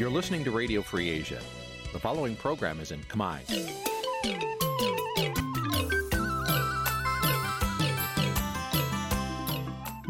[0.00, 1.40] You're listening to Radio Free Asia.
[1.92, 3.38] The following program is in Khmer.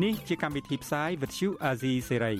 [0.05, 2.37] នេះជាកម្មវិធីផ្សាយ Vuthu Azizi Serai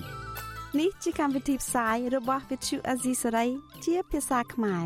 [0.79, 3.49] នេះជាកម្មវិធីផ្សាយរបស់ Vuthu Azizi Serai
[3.85, 4.85] ជាភាសាខ្មែរ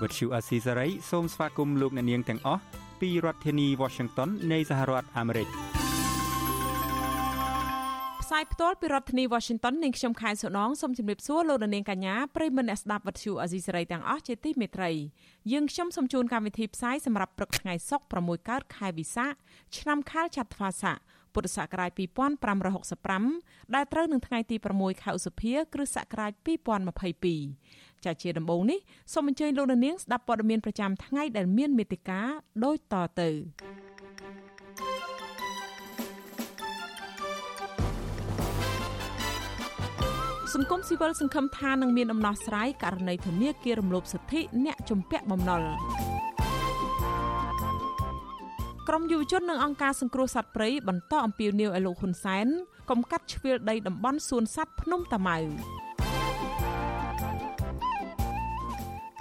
[0.00, 2.62] Vuthu Azizi Serai សូមស្វាគមន៍លោកអ្នកនាងទាំងអស់
[3.00, 5.48] ពីរដ្ឋធានី Washington នៃសហរដ្ឋអាមេរិក
[8.32, 14.90] ផ្សាយផ្ទាល់ពីរដ្ឋធានី Washington នាងខ្ញុំខែសុណងសូមជម្រាបសួរលោកនាងកញ្ញាប្រិយមិត្តអ្នកស្ដាប់វិទ្យុអាស៊ីសេរីទាំងអស់ជាទីមេត្រី
[15.52, 19.32] យើងខ្ញុំសូមជូនកម្មវិធីផ្សាយសម្រាប់ព្រឹកថ្ងៃសុក្រ6កើតខែវិសាខ
[19.78, 20.96] ឆ្នាំខាលចត្វាស័ក
[21.32, 21.90] ពុទ្ធសករាជ
[22.88, 26.32] 2565ដែលត្រូវនឹងថ្ងៃទី6ខែឧសភា គ្រិស្តសករាជ
[27.18, 28.78] 2022ចាជាដំបូងនេះ
[29.12, 32.20] សូមអញ្ជើញលោកនាងស្ដាប់ព័ត៌មានប្រចាំថ្ងៃដែលមានមេត្តា
[32.64, 33.30] ដូចតទៅ
[40.54, 45.62] សង្គមស៊ីវិលសង្ឃឹមថានឹងមានដំណោះស្រាយករណីធនាគាររំលោភសិទ្ធិអ្នកជំពាក់បំណុល
[48.88, 52.46] ក្រមយុវជននិងអង្គការសង្គ្រោះសត្វព្រៃបន្តអំពាវនាវឲ្យលោកហ៊ុនសែន
[52.90, 55.38] កុំកាត់ជ្រឿលដីតំបន់សួនសត្វភ្នំតាម៉ៅ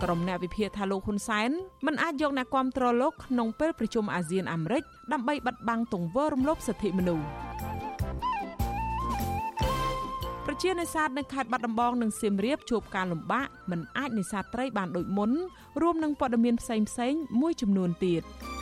[0.03, 1.49] ក្រុមអ្នកវិភាគថាលោកហ៊ុនសែន
[1.85, 7.80] មិនអាចយកអ្នកគាំទ្រលោកក្នុងពេលប្រជុំអាស៊ានអាមេរិកដើម្បីបិទបាំងទង្វើរំលោភសិទ្ធិមនុស្សប្រ
[10.61, 15.31] ជានេសាទនៅខេត្តបាត់ដំបងនិងសៀមរាបជួបការលំបាកមិនអាចនេសាទត្រីបានដូចមុន
[15.81, 18.23] រួមនឹងព័ត៌មានផ្សេងៗមួយចំនួនទៀត។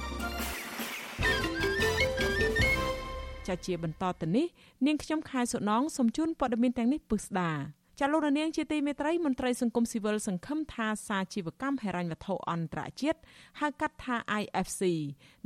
[3.49, 4.47] ចាជាបន្តទៅនេះ
[4.85, 7.51] នាងខ្ញុំខែសុណងសូមជូនព័ត៌មានទាំងនេះពិស្ដា
[7.99, 13.19] ចាលោករនាងជាទីមេត្រីមន្ត្រីសង្គមស៊ីវិលសង្ឃឹមថាសាជីវកម្មហិរញ្ញវត្ថុអន្តរជាតិ
[13.59, 14.81] ហៅកាត់ថា IFC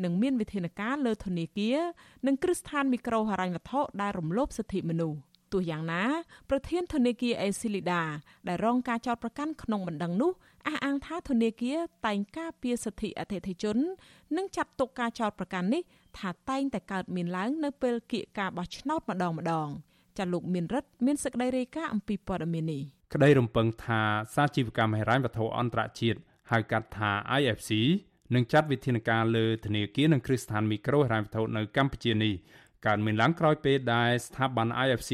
[0.03, 1.79] នឹងមានវិធានការលើធនាគារ
[2.27, 5.17] និងគ្រឹះស្ថានមីក្រូហិរញ្ញវត្ថុដែលរំលោភសិទ្ធិមនុស្ស
[5.53, 6.03] ទោះយ៉ាងណា
[6.49, 8.03] ប្រធានធនាគារអេស៊ីលីដា
[8.47, 10.31] ដែលរងការចោទប្រកាន់ក្នុងបណ្ដឹងនោះ
[10.67, 13.77] អះអាងថាធនាគារតែងការពារសិទ្ធិអតិថិជន
[14.37, 15.81] និងចាត់ទុកការចោទប្រកាន់នេះ
[16.17, 19.69] ថាតែងតែកើតមានឡើងនៅពេលគៀកការបោះឆ្នោតម្ដងម្ដង
[20.17, 22.81] ចាលោកមានរិទ្ធមានសេចក្តីរាយការណ៍អំពីព័ត៌មាននេះ
[23.13, 24.01] ក្តីរំពឹងថា
[24.35, 26.19] សាជីវកម្មហិរញ្ញវត្ថុអន្តរជាតិ
[26.51, 27.71] ហៅកាត់ថា IFC
[28.35, 32.33] នឹងចាត់វិធានការលើធនាគារនិងគ្រឹះស្ថានមីក្រូហិរញ្ញវត្ថុនៅកម្ពុជានេះ
[32.85, 35.11] កើតមានឡើងក្រោយពេលដែលស្ថាប័ន IFC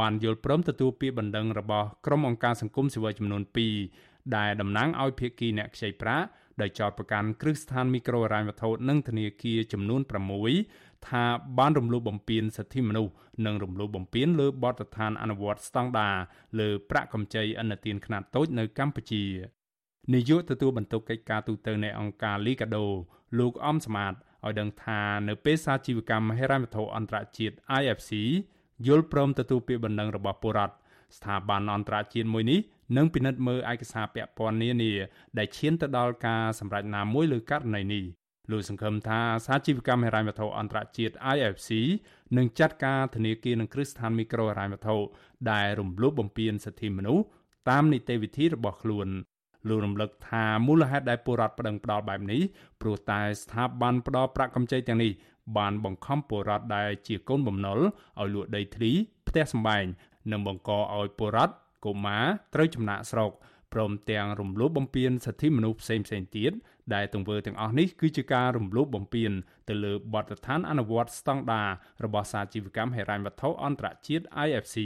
[0.00, 3.42] បានយល់ព្រមទទួលពាក្យបណ្ដឹងរបស់ក្រុមអង្គការសង្គមស៊ីវិលចំនួន
[3.88, 6.26] 2ដែលតំណាងឲ្យភាគីអ្នកខ្ចីប្រាក់
[6.60, 10.00] ដោយចោទប្រកាន់គ្រឹះស្ថានមីក្រូហិរញ្ញវត្ថុនិងធនាគារចំនួន
[10.54, 11.24] 6ថា
[11.58, 13.12] បានរំលោភបំពានសិទ្ធិមនុស្ស
[13.46, 16.16] និងរំលោភបំពានលើបទដ្ឋានអនុវត្តស្តង់ដារ
[16.60, 19.24] លើប្រាក់កម្ចីឥណទានខ្នាតតូចនៅកម្ពុជា
[20.14, 22.84] នាយកទទួលបន្ទុកកិច្ចការទូតនៃអង្គការ Liga do
[23.38, 24.14] លោកអំសមាត
[24.46, 28.12] ឲ្យដឹងថានៅពេលសាជីវកម្មហិរញ្ញវត្ថុអន្តរជាតិ IFC
[28.86, 30.74] យល់ព្រមទទួលពាក្យបណ្ដឹងរបស់ពលរដ្ឋ
[31.16, 32.60] ស្ថាប័នអន្តរជាតិមួយនេះ
[32.96, 34.92] នឹងពិនិត្យមើលឯកសារពាក់ព័ន្ធនានា
[35.38, 38.04] ដែលឈានទៅដល់ការសម្រេចណាមួយលើករណីនេះ
[38.50, 41.70] លោកសង្ឃឹមថាសាជីវកម្មហិរញ្ញវត្ថុអន្តរជាតិ IFC
[42.36, 44.96] នឹងចាត់ការធនាគារនិងគ្រឹះស្ថានមីក្រូហិរញ្ញវត្ថុ
[45.50, 47.24] ដែលរំលោភបំពានសិទ្ធិមនុស្ស
[47.70, 49.08] តាមនីតិវិធីរបស់ខ្លួន
[49.68, 52.40] លោករំលឹកថាមូលហេតុដែលពលរដ្ឋប្តឹងផ្ដាល់បែបនេះ
[52.80, 55.12] ព្រោះតែស្ថាប័នផ្ដល់ប្រាក់កម្ចីទាំងនេះ
[55.58, 57.78] បានបង្ខំពលរដ្ឋដែលជាកូនបំណុល
[58.20, 58.90] ឲ្យលក់ដីធ្លី
[59.28, 59.84] ផ្ទះសម្បែង
[60.30, 61.54] និងបង្កឲ្យពលរដ្ឋ
[61.84, 63.32] កុមារត្រូវចំណាក់ស្រុក
[63.72, 66.52] ព្រមទាំងរំលោភបំពានសិទ្ធិមនុស្សផ្សេងផ្សេងទៀត
[66.94, 69.32] ដែលទង្វើទាំងអស់នេះគឺជាការរំលោភបំពាន
[69.68, 71.70] ទៅលើបទដ្ឋានអនុវត្តស្តង់ដារ
[72.04, 74.76] របស់សាជីវកម្មហិរញ្ញវត្ថុអន្តរជាតិ IFC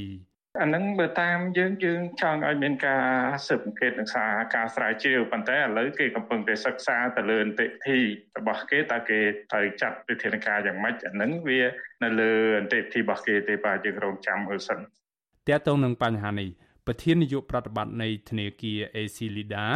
[0.61, 3.05] អានឹងបើតាមយើងយើងចង់ឲ្យមានការ
[3.47, 7.99] ស៊ើបអង្កេតនិងសារការស្រាវជ្រាវប៉ុន្តែឥឡូវគេកំពុងតែសិក្សាទៅលើនីតិវិធី
[8.39, 9.21] របស់គេតើគេ
[9.53, 11.61] ត្រូវចាត់វិធានការយ៉ាងម៉េចអានឹងវា
[12.03, 12.33] នៅលើ
[12.63, 16.49] នីតិវិធីរបស់គេទេបាទយើងរងចាំមើលសិនតើតើនឹងបញ្ហានេះ
[16.87, 19.67] ប្រធាននាយកប្រតិបត្តិនៃធនាគារ AC Lida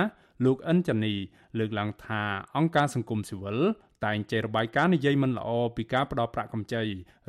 [0.44, 1.14] លោកអិនចានី
[1.58, 2.22] លើកឡើងថា
[2.56, 3.58] អង្គការសង្គមស៊ីវិល
[4.04, 6.82] តែងចេះរបាយការណ៍និយាយមិនល្អពីការផ្ដល់ប្រាក់កម្ចី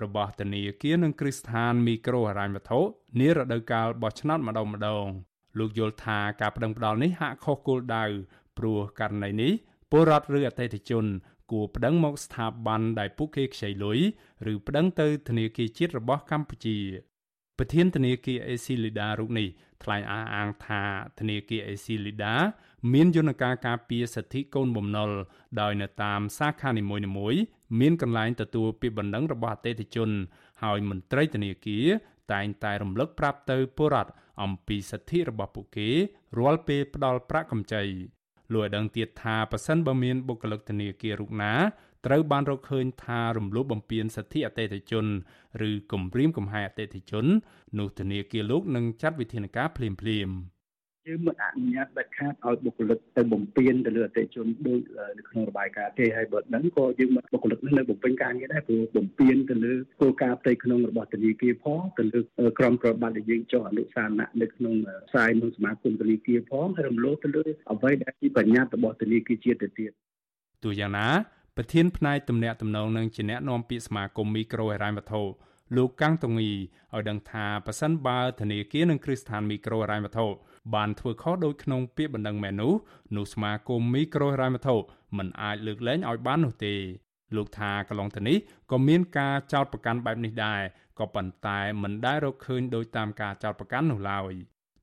[0.04, 2.80] របស់ធនាគារនិងគ្រឹះស្ថានមីក្រូហិរញ្ញវត្ថុ
[3.19, 5.06] នារដូវកាលបោះឆ្នោតម្ដងម្ដង
[5.60, 8.06] លោកយល់ថាការប្តឹងផ្ដល់នេះហាក់ខុសគោលដៅ
[8.57, 9.51] ព្រោះករណីនេះ
[9.92, 11.06] ពលរដ្ឋឬអតិថិជន
[11.51, 14.00] គួរប្តឹងមកស្ថាប័នដែលពួកគេខ្ចីលុយ
[14.51, 16.77] ឬប្តឹងទៅធនាគារជាតិរបស់កម្ពុជា
[17.57, 19.48] ប្រធានធនាគារ AC Lida រូបនេះ
[19.84, 20.81] ថ្លែងអះអាងថា
[21.20, 22.34] ធនាគារ AC Lida
[22.94, 25.10] មានយន្តការការពារសិទ្ធិកូនបំណុល
[25.62, 27.40] ដោយនៅតាមសាខានីមួយៗ
[27.80, 30.10] មានកន្លែងទទួលពាក្យបណ្ដឹងរបស់អតិថិជន
[30.64, 31.86] ហើយមន្ត្រីធនាគារ
[32.34, 34.12] តែងតែរំលឹកប្រាប់ទៅពលរដ្ឋ
[34.44, 35.90] អំពីសិទ្ធិរបស់ពួកគេ
[36.38, 37.84] រាល់ពេលផ្ដល់ប្រាក់កម្ចី
[38.54, 41.54] លោកឲ្យដឹងទៀតថាប៉ះសិនបើមានបុគ្គលិកធនាគាររូបណា
[42.06, 45.06] ត្រូវបានរកឃើញថារំលោភបំពានសិទ្ធិអតិថិជន
[45.69, 47.25] ឬគំរាមកំហែងអតិថិជន
[47.80, 49.90] នោះធនាគារលោកនឹងចាត់វិធានការភ្លា
[50.28, 50.36] មៗ។
[51.10, 54.80] យើងមិនអនុញ្ញាតដាច់ខាតឲ្យបុគ្គលិកទៅបំពេញទៅលើអតិជនដូច
[55.18, 62.19] នៅក្នុងរបាយការណ៍ទេហើយបើដឹងក៏យើងមិនបុគ្គលិកនឹងនៅបំពេញការងារដែរព្រោះបំពេញទៅលើគោលការណ៍ផ្ទៃក្នុងរបស់ធនាគារផងទៅលើ
[62.60, 64.75] ក្រមប្រតិបត្តិដែលយើងចុះអនុសាសនៈនៅក្នុង
[65.10, 69.92] ផ្សាយក្នុងសមាគមធនាគារផងហើយរំលោភទៅលើអ្វីដែលជាបញ្ញត្តិរបស់ធនាគារជាតិទៅទៀត
[70.63, 71.07] ទោះយ៉ាងណា
[71.56, 75.22] ប្រធានផ្នែកទំនាក់ទំនងនឹងជាអ្នកនាំពាក្យសមាគមមីក្រូហិរញ្ញវត្ថុ
[75.75, 80.28] លោកកាំងតងីឲ្យដឹងថាប៉ះសិនបើធនាគារនិងគ្រឹះស្ថានមីក្រូហិរញ្ញវត្ថុ
[80.75, 82.74] បានធ្វើខុសដោយក្នុងពាក្យបណ្ដឹងមែននោះ
[83.16, 84.75] នោះសមាគមមីក្រូហិរញ្ញវត្ថុ
[85.18, 86.74] មិនអាចលើកលែងឲ្យបាននោះទេ
[87.36, 88.38] លោកថាកន្លងទៅនេះ
[88.72, 90.62] ក៏មានការចោទប្រកាន់បែបនេះដែរ
[91.00, 94.34] ក៏ប៉ុន្តែមិនដែលរកឃើញដោយតាមការចោទប្រកាន់នោះឡើយ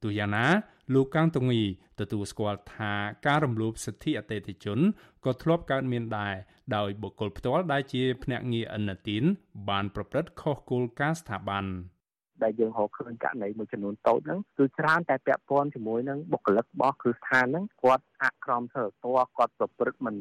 [0.02, 0.46] ទោះយ៉ាងណា
[0.94, 1.62] លោកកាំងតងី
[2.00, 2.92] ទទួលស្គាល់ថា
[3.26, 4.78] ការរំលោភសិទ្ធិអតិថិជន
[5.24, 6.34] ក៏ធ្លាប់កើតមានដែរ
[6.76, 9.24] ដោយបុគ្គលផ្ទាល់ដែលជាភ្នាក់ងារអនុទាន
[9.68, 11.64] បានប្រព្រឹត្តខុសគោលការណ៍ស្ថាប័ន។
[12.44, 20.16] ដែលយើងរកឃើញករណីមួយចំនួនតូចហ្នឹងគឺច្រើនតែពាក់ព័ន្ធជាមួយនឹងបុគ្គលិករបស់គ្រឹះស្ថានហ្នឹងគាត់អក្រមសិលធម៌គាត់ប្រព្រឹត្តមិន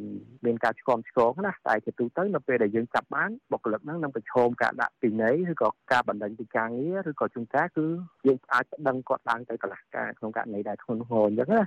[0.45, 7.85] មានការឆ្គមឆ្គងណាតែជាទូទៅនៅពេលដែលយើងចាប់បានបុគ្គលិកហ្នឹងនឹងប្រឈមការដាក់ពិន័យឬក៏ការបណ្តេញពីការងារឬក៏ជួនកាលគឺ
[8.27, 11.63] យើងអាចដឹងគាត់ឡើងទៅកន្លះការក្នុងករណីដែលធ្ងន់ធ្ងរអញ្ចឹងណា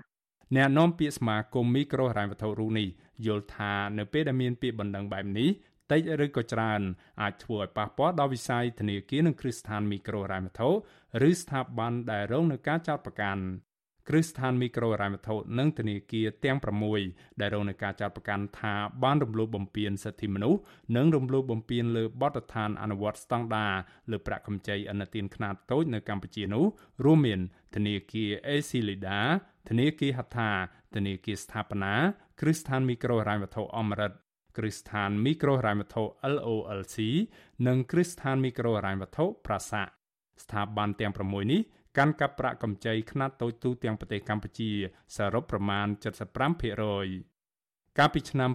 [0.56, 2.88] អ្នកនាំពាក្យសមាគមមីក្រូហិរញ្ញវត្ថុរូនេះ
[3.26, 5.48] យល់ថានៅពេលដែលមានពាក្យបណ្ដឹងបែបនេះ
[5.92, 6.80] តិចឬក៏ច្រើន
[7.22, 10.70] អាចធ្វើឲ្យប៉ះពាល់ដល់វិស័យធនាគារនិងគ្រឹះស្ថានមីក្រូហិរញ្ញវត្ថុ
[11.28, 13.42] ឬស្ថាប័នដែលរងនឹងការចោទប្រកាន់
[14.08, 16.58] គ្រឹះស្ថានមីក្រូហិរញ្ញវត្ថុនិងធនាគារទាំង
[16.98, 20.60] 6ដែលរងនឹងការចោទប្រកាន់ថាបានរំលោភបំពានសិទ្ធិមនុស្ស
[20.96, 23.74] និងរំលោភបំពានលើបទដ្ឋានអនុវត្តស្តង់ដារ
[24.10, 26.64] លើប្រាក់កម្ចីអនុទានខ្នាតតូចនៅកម្ពុជានោះ
[27.04, 27.40] រួមមាន
[27.74, 29.20] ធនាគារ AC Lida
[29.68, 30.50] ធនាគារហត្ថា
[30.94, 31.94] ធនាគារស្ថាបនា
[32.40, 34.12] គ្រឹះស្ថានមីក្រូហិរញ្ញវត្ថុអមរិត
[34.58, 36.02] គ្រឹះស្ថានមីក្រូហិរញ្ញវត្ថុ
[36.34, 36.96] LOLC
[37.66, 41.60] និងគ្រឹះស្ថានមីក្រូហិរញ្ញវត្ថុប្រាសាស្ថាប័នទាំង6នេះ
[41.98, 44.70] កាន់កាប់ប្រាក់កម្ចីខ្នាតតូចទូទាំងប្រទេសកម្ពុជា
[45.16, 45.96] សរុបប្រមាណ75%
[47.98, 48.50] កាលពីឆ្នាំ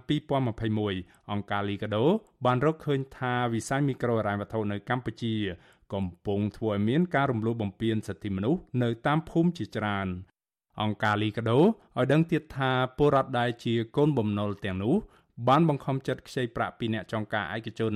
[0.63, 2.03] 2021អង្គការ Liga do
[2.45, 5.35] បានរកឃើញថាវិស័យមីក្រូហិរញ្ញវត្ថុនៅកម្ពុជា
[5.93, 10.07] កំពុងធ្វើឲ្យមានការរំលោភបំពានសិទ្ធិមនុស្សនៅតាមភូមិជាច្រើន
[10.81, 14.95] អង្គការ Liga do ឲ្យដឹងទៀតថាពលរដ្ឋដែលជាកូនបំណុលទាំងនោះ
[15.47, 17.93] បានបង្ខំចិត្តខ្ចីប្រាក់ពីអ្នកចងការឯកជន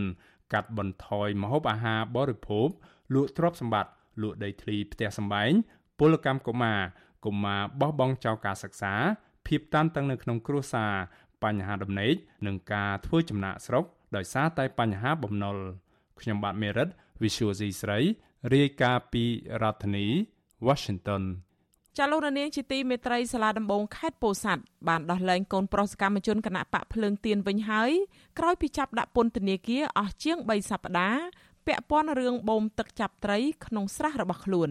[0.54, 2.68] កាត់បន្ថយម្ហូបអាហារបរិភោគ
[3.14, 3.92] លក់ទ្រព្យសម្បត្តិ
[4.22, 5.52] លក់ដីធ្លីផ្ទះសម្បែង
[6.00, 6.80] ពលកម្មកុមារ
[7.26, 8.94] កុមារបោះបង់ចោលការសិក្សា
[9.48, 10.94] ភាពតានតឹងនៅក្នុងគ្រួសារ
[11.44, 12.14] បញ្ហាដំណេក
[12.48, 13.86] និងការធ្វើចំណាកស្រុក
[14.16, 15.58] ដោយសារតែបញ្ហាបំណុល
[16.20, 16.90] ខ្ញុំបាទមេរិត
[17.24, 18.00] Visual C ស្រី
[18.54, 19.24] រាយការណ៍ពី
[19.62, 20.06] រដ្ឋធានី
[20.68, 21.24] Washington
[22.00, 27.92] ចាលោកនាងជាទីមេត្រីសាលាដំបងខេត្តពោធិ៍សាត់បានដោះលែងកូនប្រុសសកម្មជនគណៈបកភ្លើងទៀនវិញហើយ
[28.40, 31.22] ក្រោយពីចាប់ដាក់ពន្ធនាគារអស់ជាង3សប្តាហ៍
[31.68, 34.70] ពាក់ព័ន្ធរឿងបូមទឹកចាប់ត្រីក្នុងស្រះរបស់ខ្លួន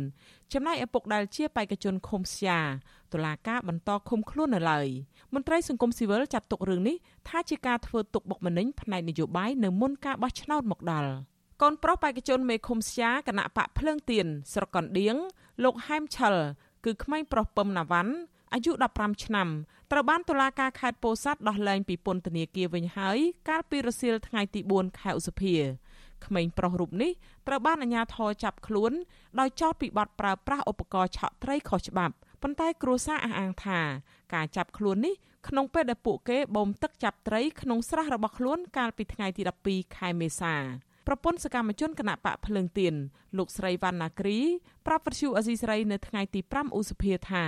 [0.53, 2.59] ចំណែកឪពុកដែលជាបេក្ខជនឃុំស្យា
[3.13, 4.89] តុលាការបន្តឃុំខ្លួននៅឡើយ
[5.35, 6.97] មន្ត្រីសង្គមស៊ីវិលចាត់ទុករឿងនេះ
[7.29, 11.13] ថាជាការធ្វើទុកបុកម្នេញផ្នែកនយោបាយនៅមុនការបោះឆ្នោតមកដល់
[11.63, 15.17] កូនប្រុសបេក្ខជនមេឃុំស្យាគណៈបកភ្លើងទៀនស្រុកកណ្ដៀង
[15.65, 16.35] លោកហែមឆិល
[16.87, 18.13] គឺក្មេងប្រុសពឹមណាវ៉ាន់
[18.55, 19.49] អាយុ15ឆ្នាំ
[19.91, 23.19] ត្រូវបានតុលាការខេត្តពោធិ៍សាត់ដោះលែងពីពន្ធនាគារវិញហើយ
[23.49, 25.55] កាលពីរសៀលថ្ងៃទី4ខែឧសភា
[26.27, 27.13] ក្មេងប្រុសរូបនេះ
[27.47, 28.93] ត្រូវបានអាជ្ញាធរចាប់ខ្លួន
[29.41, 33.81] ដោយចោទពីបទប្រើប្រាស់ឧបករណ៍ឆក់ត្រីខុសច្បាប់ប៉ុន្តែគ្រួសារអះអាងថា
[34.35, 35.15] ការចាប់ខ្លួននេះ
[35.49, 40.55] ក្នុងពេលដែលពួកគេបូមទឹកចាប់ត្រីក្នុងស្រះរបស់ខ្លួនកាលពីថ្ងៃទី12ខែមេសា
[41.07, 42.95] ប្រពន្ធសកម្មជនគណៈបកភ្លើងទៀន
[43.39, 44.39] លោកស្រីវណ្ណាគ្រី
[44.87, 47.45] ប្រាប់វិទ្យុអេស៊ីស្រីនៅថ្ងៃទី5ឧសភាថា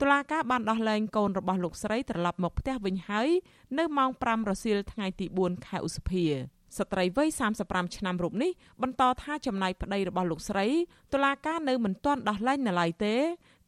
[0.00, 3.28] តុលាការបានដោះលែងកូនរបស់លោកស្រីត្រឡប់មកផ្ទះវិញហើយ
[3.78, 6.24] នៅម៉ោង5រសៀលថ្ងៃទី4ខែឧសភា
[6.76, 7.28] ស្ត្រីវ័យ
[7.62, 8.50] 35ឆ្នាំរូបនេះ
[8.82, 10.66] បន្តថាចំណាយប្តីរបស់លោកស្រី
[11.12, 13.16] តុលាការនៅមិនទាន់ដោះលែងនៅឡើយទេ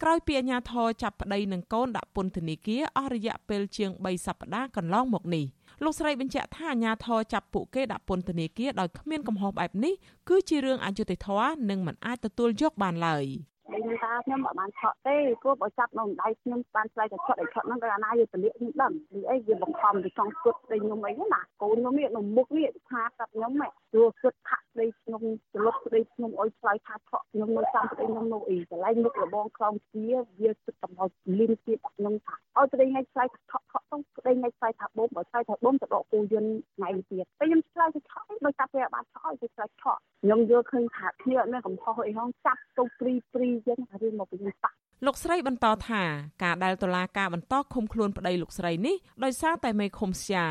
[0.03, 5.45] ក្រោយពីអាជ្ញាធរចាប់ប្តីនិងកូនដាក់ពន្ធនាគារអស់រយៈពេលជាង3សប្តាហ៍កន្លងមកនេះ។
[5.85, 9.95] លោកស្រីបញ្ជាក់ថាអាញាធរចាប់ពួកគេដាក់ពន្ធនាគារដោយគ្មានកំហុសបែបនេះ
[10.29, 13.27] គឺជារឿងអយុត្តិធម៌និងមិនអាចទទួលយកបានឡើយ
[13.73, 25.23] លេងថាខ្ញុំអត់បានឆក់ទេព្រោះបើចាប់នៅដៃខ្ញុំបានឆ្លៃតែឆក់តែឆក់ហ្នឹងដល់អាណាយកតលៀកខ្ញុំដឹងពីអីវាបង្ខំទៅចង់គត់ទៅខ្ញុំអីណាកូនខ្ញុំនេះនៅមុខនេះថាប្រាប់ខ្ញុំហ៎ព្រោះគិតថាក់ស្ដីខ្ញុំ
[25.55, 30.05] ច្រឡុកស្ដីខ្ញុំអុយឆ្លើយថាឆក់ខ្ញុំនៅចាំស្ដីខ្ញុំនៅអីកន្លែងមុខរបងខ្លងជា
[30.41, 44.73] វាគិតកំហុសលីនទៀតខ្ញុំថាឲ្យស្ដីថ្ងៃឆ្លើយថាឆក់ ឆក់ទៅស្ដីថ្ងៃឆ្លើយថាបូមបើឆ្លើយថាបូមទៅដកគូយន្តថ្ងៃទៀតតែខ្ញុំឆ្លើយថាឆក់ដោយចាប់ពេលបានឆក់ឲ្យឆ្លើយឆក់ខ្ញុំយល់ឃើញថាគ្នាអត់មានកំហុសអីហងចាប់ទៅព្រីព្រីចឹងរឿងមកពីប៉ះ
[45.07, 46.03] លោកស្រីបន្តថា
[46.45, 50.47] ការដែលតុលាការបន្តឃុំខ្លួនប្តីលោកស្រីនេះដោយសារតែមេឃុំស្យា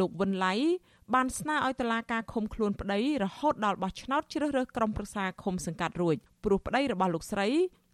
[0.00, 0.54] លោកវិនឡៃ
[1.14, 7.48] បានស្នើឲ្យតុលាការឃុំខ្លួនប្តីរហូតដល់បោះឆ្នោតជ្រើសរើសក្រុមប្រឹក្សាឃុំសង្កាត់រួចព្រោះប្តីរបស់លោកស្រី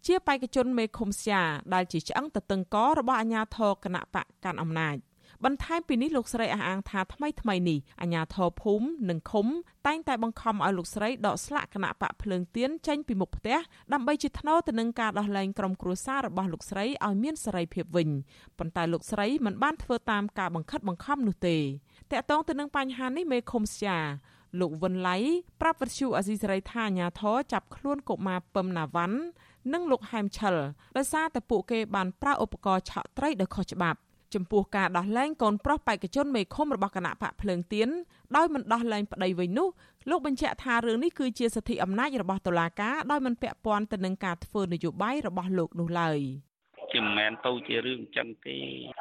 [0.05, 1.39] ជាបេក្ខជនមេឃុំសៀ
[1.73, 4.97] ដែលជាឆ្អឹងតតឹងករបស់អាជ្ញាធរគណៈបកកាន់អំណាច
[5.45, 9.47] បន្ថែមពីនេះលោកស្រីអះអាងថាថ្មីថ្មីនេះអាជ្ញាធរភូមិនិងឃុំ
[9.87, 13.57] តែងតែបង្ខំឲ្យលោកស្រីដកស្លាកគណៈបកភ្លើងទៀនចេញពីមុខផ្ទះ
[13.93, 18.09] ដើម្បីជាថ្នូរទៅនឹងការដោះលែងក្រុមគ្រួសាររបស់លោកស្រីឲ្យមានសេរីភាពវិញ
[18.57, 21.57] ប៉ុន្តែលោកស្រីមិនបានធ្វើតាមការបង្ខិតបង្ខំនោះទេ
[22.11, 23.97] តកតងទៅនឹងបញ្ហានេះមេឃុំស្យា
[24.59, 25.17] លោកវិនឡៃ
[25.61, 29.19] ប្រាប់វិទ្យុអាស៊ីសេរីថាអាញាធរចាប់ខ្លួនកុមារពឹមណាវ៉ាន់
[29.73, 30.55] និងលោកហែមឆិល
[30.97, 33.99] ដោយសារតែពួកគេបានប្រើឧបករណ៍ឆក់ត្រីដោយខុសច្បាប់
[34.35, 37.89] ចំពោះការដោះលែងកូនប្រុសបេក្ខជនមេឃុំរបស់គណៈបកភ្លើងទៀន
[38.35, 39.67] ដោយមិនដោះលែងប្តីវិញនោះ
[40.09, 46.19] លោកបញ្ជាក់ថារឿងនេះគឺជាសិទ្ធិអំណាចរបស់តុលាការដោយមិនពាក់ព័ន្ធទៅនឹងការធ្វើនយោបាយរបស់លោកនោះឡើយ។
[46.93, 48.57] ជាមិនមែនទៅជារឿងអញ្ចឹងទេ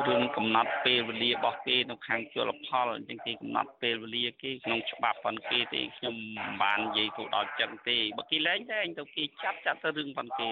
[0.07, 10.47] រឿងកំណត់ពេលវេលារបស់គេនៅខាងជលផលអញ្ចឹងគេកំណត់ពេលវេលាគេក្នុងច្បាប់ប៉ុនគេទេខ្ញុំមិនបាននិយាយទៅដល់អញ្ចឹងទេបើគេលែងតែអញទៅគេចាប់ចាប់ទៅរឿងប៉ុនគេ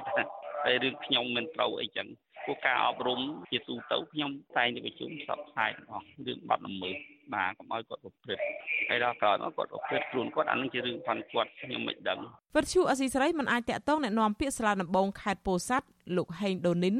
[0.64, 2.08] តែរឿងខ្ញុំមិនត្រូវអីចឹង
[2.46, 6.96] ពួកការអប់រំជាទូទៅខ្ញុំតែងតែប្រជុំសពផ្សាយទាំងអស់រឿងបាត់ល្មើស
[7.34, 8.42] បាទកុំឲ្យគាត់ប្រព្រឹត្ត
[8.88, 12.18] ហើយដល់ក្រោយមកគាត់ប្រព្រឹត្តខ្លួនគាត់អានឹងជារឿងផាន់គាត់ខ្ញុំមិនដឹង
[12.56, 16.96] វិទ្យុអស៊ីសេរីមិនអាចតាក់ទងណែនាំពាក្យសាលាដំបងខេត្តពោធិ៍សាត់លោកហេងដូនីន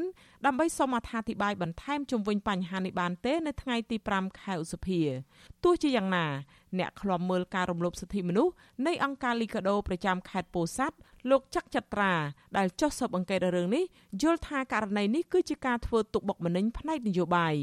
[0.46, 5.00] ដើម្បីសូមអត្ថាធិប្បាយបន្ថែមជុំវិញបញ្ហានេះបានទេនៅថ្ងៃទី5ខែឧសភា
[5.64, 6.26] ទោះជាយ៉ាងណា
[6.78, 8.52] អ្នកឃ្លាំមើលការរំលោភសិទ្ធិមនុស្ស
[8.86, 10.96] នៃអង្គការ Liga do ប្រចាំខេត្តពោធិ៍សាត់
[11.30, 12.12] លោកចាក់ចត្រា
[12.56, 13.84] ដែលចុះស៊ើបអង្កេតរឿងនេះ
[14.22, 17.54] យល់ថាករណីនេះគឺជាការធ្វើទុកបុកម្នេញផ្នែកនយោបាយ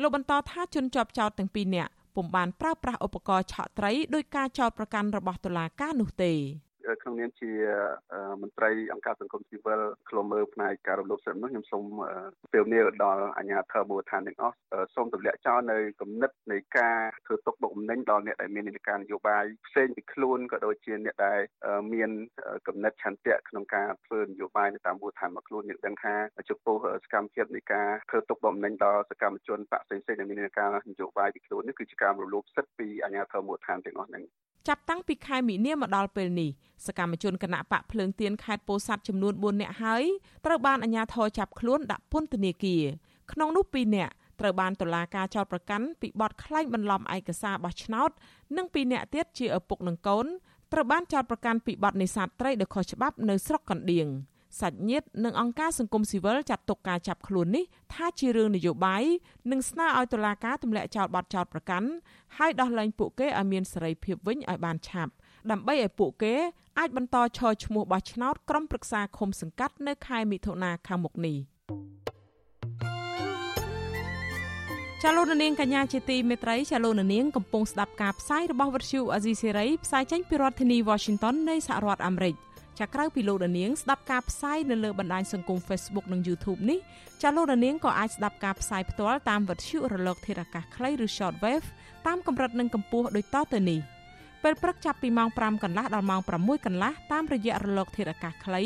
[0.00, 6.32] លោកបន្តថាជនជាប់ចោតទាំងពីរនាក់ ពុំបានប្រើប្រាស់ឧបករណ៍ឆក់ត្រីដោយការចោទប្រកាន់របស់តុលាការនោះទេ
[7.02, 7.50] ក្នុងនាមជា
[8.42, 11.84] មន្ត្រីអង្គការសង្គមស៊ីវិលខ្លុំមើលផ្នែកការរំលោភសិទ្ធិមនុស្សខ្ញុំសូម
[12.52, 14.56] ពេលនេះដល់អាជ្ញាធរមូលដ្ឋានទាំងអស់
[14.94, 21.40] សូមទម្លាក់ចោលនៅគំនិតនៃការធ្វើទុកបុកម្នេញដល់អ្នកដែលមាននីតិការនយោបាយផ្សេងពីខ្លួនក៏ដូចជាអ្នកដែល
[21.94, 22.10] មាន
[22.66, 26.14] គំនិតឆន្ទៈក្នុងការធ្វើនយោបាយនៅតាមមូលដ្ឋានរបស់ខ្លួនយើងដឹងថា
[26.50, 34.24] ចំពោះសកម្មភាពនៃការធ្វើទុកបុកម្នេញដល់សកម្មជនបកផ្សេងៗដែលមាននីតិការនយោបាយពីខ្លួននេះគឺជាការរំលោភសិទ្ធិពីអាជ្ញាធរមូលដ្ឋានទាំងអស់ហ្នឹង
[34.66, 36.50] ចាប់តាំងពីខែមីនាមកដល់ពេលនេះ
[36.86, 40.04] សកម្មជនគណៈបកភ្លើងទៀនខេត្តពោធិ៍សាត់ចំនួន4នាក់ហើយ
[40.46, 42.84] ត្រូវបានអាជ្ញាធរចាប់ខ្លួនដាក់ពន្ធនាគារ
[43.32, 48.10] ក្នុងនោះ2នាក់ត្រូវបានតុលាការចោទប្រកាន់ពីបទក្លែងបន្លំឯកសារបោះឆ្នោត
[48.56, 50.26] និង2នាក់ទៀតជាឪពុកនិងកូន
[50.72, 54.08] ត្រូវបានចោទប្រកាន់ពីបទនេសាទត្រីដោយខុសច្បាប់នៅស្រុកកណ្ដៀង
[54.60, 57.64] សាច់ញាតិនិងអង្គការសង្គមស៊ីវិលចាត់ទុកការចាប់ខ្លួននេះ
[57.94, 59.04] ថាជារឿងនយោបាយ
[59.50, 61.88] និងស្នើឲ្យតុលាការទម្លាក់ចោលបទចោទប្រកាន់
[62.36, 65.12] ហើយដោះលែងពួកគេឲ្យមានសេរីភាពវិញឲ្យបានឆាប់
[65.50, 66.34] ដើម្បីឲ្យពួកគេ
[66.78, 71.38] អាចបន្តឈរឈ្មោះបោះឆ្នោតក្រុមប្រឹក្សាឃុំសង្កាត់នៅខែមិថុនាខាងមុខនេះ
[75.02, 82.34] ចាលោករនាងកញ្ញាជាទីមេត្រីចាលោករនាងកំពុងស្ដាប់ការផ្សាយរបស់វិទ្យុអាស៊ីសេរីផ្សាយចេញពីរដ្ឋធានី Washington នៃសហរដ្ឋអាមេរិក
[82.78, 86.78] ចាក្រៅពីលោករនាងស្ដាប់ការផ្សាយនៅលើបណ្ដាញសង្គម Facebook និង YouTube នេះ
[87.22, 91.66] ចាលោករនាងក៏អាចស្ដាប់ការផ្សាយផ្ទាល់តាមវិទ្យុរលកធាតុអាកាសខ្លីឬ Shortwave
[92.06, 93.80] តាមកម្រិតនិងកម្ពស់ដូចតទៅនេះ
[94.42, 98.62] ពេលព្រឹកចាប់ពីម៉ោង5កន្លះដល់ម៉ោង6កន្លះតាមរយៈរលកធាតុអាកាសខ្លី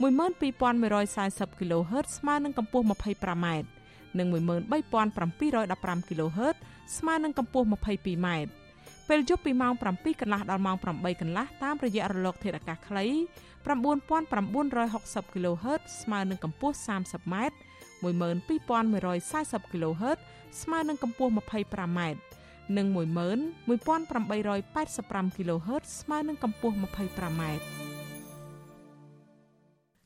[0.00, 3.46] 12140 kHz ស្មើនឹងកម្ពស់ 25m
[4.18, 6.56] និង13715 kHz
[6.98, 8.28] ស្មើនឹងកម្ពស់ 22m
[9.08, 10.86] ពេលយប់ពីម៉ោង7កន្លះដល់ម៉ោង8
[11.20, 13.04] កន្លះតាមរយៈរលកធាតុអាកាសខ្លី
[13.76, 17.34] 9960 kHz ស្មើនឹងកម្ពស់ 30m
[18.02, 20.18] 12140 kHz
[20.62, 22.00] ស្មើនឹងកម្ពស់ 25m
[22.76, 27.42] និង11885 kHz ស្មើនឹងកម្ពស់ 25m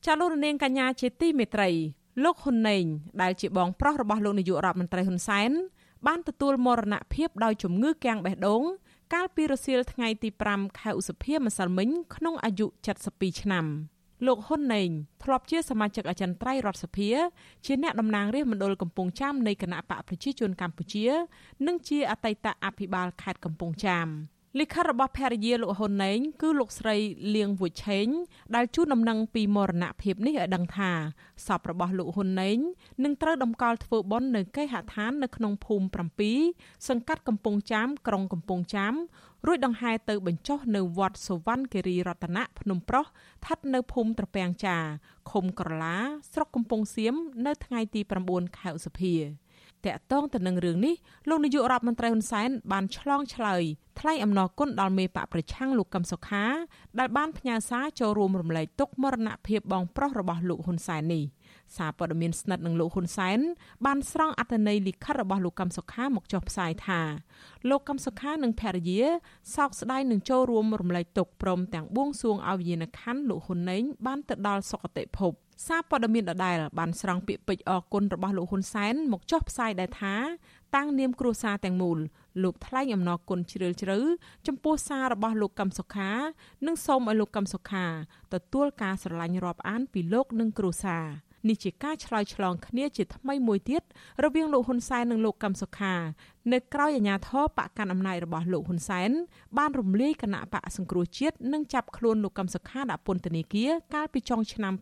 [0.05, 1.69] ចាលោករនាងកញ្ញាជាទីមេត្រី
[2.23, 2.83] លោកហ៊ុនណេង
[3.21, 5.51] ដែលជាបងប្រុសរបស់លោកនាយករដ្ឋមន្ត្រីហ៊ុនសែន
[6.07, 8.63] បានទទួលមរណភាពដោយជំងឺគាំងបេះដូង
[9.13, 12.65] កាលពីរសៀលថ្ងៃទី5ខែឧសភាម្សិលមិញក្នុងអាយុ
[13.03, 13.65] 72ឆ្នាំ
[14.25, 14.89] លោកហ៊ុនណេង
[15.23, 17.09] ធ្លាប់ជាសមាជិកអចិន្ត្រៃយ៍រដ្ឋសភា
[17.65, 21.05] ជាអ្នកតំណាងរាស្ត្រមណ្ឌលកំពង់ចាមនៃគណៈបកប្រជាជនកម្ពុជា
[21.67, 24.07] និងជាអតីតអភិបាលខេត្តកំពង់ចាម។
[24.59, 26.95] លិខិតរបស់ភរិយាលោកហ៊ុនណេងគឺលោកស្រី
[27.35, 28.07] លៀងវុឆេង
[28.55, 30.91] ដែលជូនដំណឹងពីមរណភាពនេះឲ្យដឹងថា
[31.47, 32.57] សពរបស់លោកហ៊ុនណេង
[33.03, 35.85] នឹងត្រូវតម្កល់ធ្វើបុណ្យនៅគេហដ្ឋាននៅក្នុងភូមិ
[36.35, 38.93] 7សង្កាត់កំពង់ចាមក្រុងកំពង់ចាម
[39.45, 44.77] រួចដង្ហែទៅបញ្ចុះនៅវត្តសវណ្ណគិរីរតនៈភ្នំប្រុសស្ថិតនៅភូមិត្រពាំងចា
[45.31, 45.97] ឃុំក្រឡា
[46.33, 49.15] ស្រុកកំពង់សៀមនៅថ្ងៃទី9ខែឧសភា
[49.85, 50.95] តកតងទៅនឹងរឿងនេះ
[51.29, 53.63] លោកនាយករដ្ឋមន្ត្រីហ៊ុនសែនបានឆ្លងឆ្លើយ
[53.99, 56.45] ថ្លែងអំណរគុណដល់មេបកប្រឆាំងលោកកឹមសុខា
[56.99, 61.23] ដែលបានផ្ញើសារចូលរួមរំលែកទុក្ខមរណភាពបងប្រុសរបស់លោកហ៊ុនសែននេះ
[61.77, 63.39] សារព័ត៌មានស្និទ្ធនឹងលោកហ៊ុនសែន
[63.85, 67.01] បានស្រង់អត្ថន័យលិខិតរបស់លោកកឹមសុខាមកចុះផ្សាយថា
[67.69, 69.01] លោកកឹមសុខានិងភរិយា
[69.55, 75.33] សោកស្ដាយនឹងចូលរួមរំលែកទុក្ខព្រមទាំងបួងសួងឲ្យវិញ្ញាណក្ខន្ធលោកហ៊ុនណេងបានទៅដល់សុគតិភព
[75.67, 80.15] សារព័ត៌មានដដែលបានស្រង់ពាក្យពេចន៍អគុណរបស់លោកហ៊ុនសែនមកចុះផ្សាយដែរថា
[80.75, 81.99] តាំងនាមគ្រួសារទាំងមូល
[82.43, 83.99] លោកថ្លែងអំណរគុណជ្រាលជ្រៅ
[84.47, 86.11] ចំពោះសាររបស់លោកកឹមសុខា
[86.65, 87.85] និងសូមឲ្យលោកកឹមសុខា
[88.33, 91.05] ទទួលការស្រឡាញ់រាប់អានពីលោកនិងគ្រួសារ
[91.47, 93.81] នេះជាការឆ្លើយឆ្លងគ្នាជាថ្មីមួយទៀត
[94.23, 95.95] រវាងលោកហ៊ុនសែននិងលោកកឹមសុខា
[96.53, 99.11] នៅក្រៅអាញាធរបកកាន់អំណាចរបស់លោកហ៊ុនសែន
[99.57, 104.73] បានរំលាយគណៈបកសង្គ្រោះជាតិនិងចាប់ខ្លួនលោកកឹមសុខាដាក់ពន្ធនាគារកាលពីចុងឆ្នាំ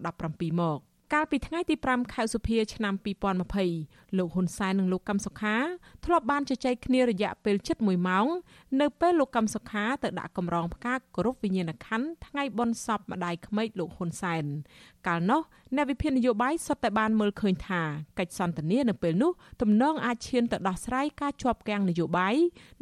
[0.00, 2.94] 2017មក កាលពីថ្ងៃទី5ខែសុភាឆ្នាំ
[3.54, 5.56] 2020លោកហ៊ុនសែននិងលោកកឹមសុខា
[6.04, 8.26] ធ្លាប់បានជជែកគ្នារយៈពេលជិត1ម៉ោង
[8.80, 14.44] នៅពេលលោកកឹមសុខាទៅដាក់កម្រងផ្កាគោរពវិញ្ញាណក្ខន្ធថ្ងៃបុណ្យសពម្ដាយក្មេកលោកហ៊ុនសែន
[15.06, 15.40] កាលនោះ
[15.76, 17.82] អ្នកវិភាគនយោបាយសុទ្ធតែបានមើលឃើញថា
[18.18, 22.34] កិច្ចសន្ទនានៅពេលនោះទំនងអាចឈានទៅដោះស្រាយការជាប់គាំងនយោបាយ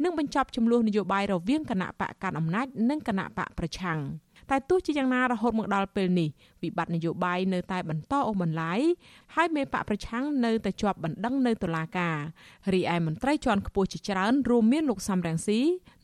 [0.03, 3.99] និងបញ្ចប់ចំនួននយោបាយរវាងគណៈបកកាន់អំណាចនិងគណៈបកប្រឆាំង។
[4.49, 6.29] តែទោះជាយ៉ាងណារហូតមកដល់ពេលនេះ
[6.63, 8.79] វិបត្តិនយោបាយនៅតែបន្តអូសបន្លាយ
[9.35, 12.17] ហើយមេបកប្រឆាំងនៅតែជាប់បណ្ដឹងនៅតុលាការ
[12.73, 15.59] រីឯមន្ត្រីជាន់ខ្ពស់ជាច្រើនរួមមានលោកសំរងស៊ី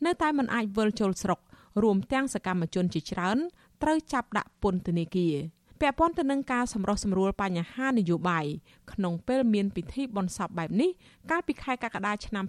[0.06, 1.40] នៅតែមិនអាចវិលចូលស្រុក
[1.82, 3.38] រួមទាំងសកម្មជនជាច្រើន
[3.82, 5.36] ត្រូវចាប់ដាក់ពន្ធនាគារ
[5.80, 8.46] ពាក់ព័ន្ធទៅនឹងការសម្រុះសម្រួលបញ្ហានយោបាយ
[8.92, 10.90] ក្នុងពេលមានពិធីបុណ្យសពបែបនេះ
[11.30, 12.44] កាលពីខែកក្កដាឆ្នាំ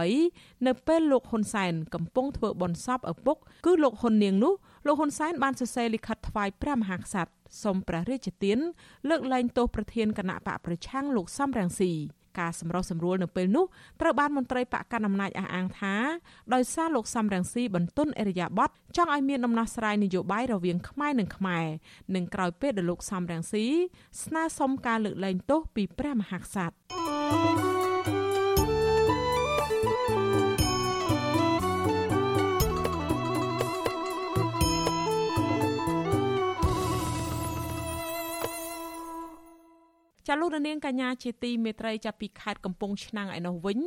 [0.00, 4.54] 2013នៅពេលលោកហ៊ុនសែនកំពុងធ្វើបុណ្យសពឪពុកគឺលោកហ៊ុននាងនោះ
[4.86, 8.58] លោកហ៊ុនសែនបានសរសេរលិខិតថ្វាយព្រះមហាក្សត្រសូមព្រះរាជទាន
[9.08, 11.92] លើកលែងទោសប្រធានគណៈបកប្រឆាំងលោកសំរងស៊ី
[12.38, 13.64] ការសម្រុះសម្រួលនៅពេលនោះ
[14.00, 15.94] ត្រូវបានមន្ត្រីបកកណ្ដាលអំណាចអះអាងថា
[16.54, 21.66] ដោយសារលោកសំរងស៊ីបន្ទន់អរិយាប័ត្រចង់ឲ្យមានដំណោះស្រាយនយោបាយរវាងខ្មែរនិងខ្មែរ
[22.14, 23.64] និងក្រោយពេលដែលលោកសំរងស៊ី
[24.24, 27.65] ស្នើសុំការលើកលែងទោសពីព្រះមហាក្សត្រ
[40.28, 43.80] ចាលោកនាងកញ្ញាជាទីមេត្រីចាប់ពីខេត្តកំពង់ឆ្នាំងឯនោះវិញ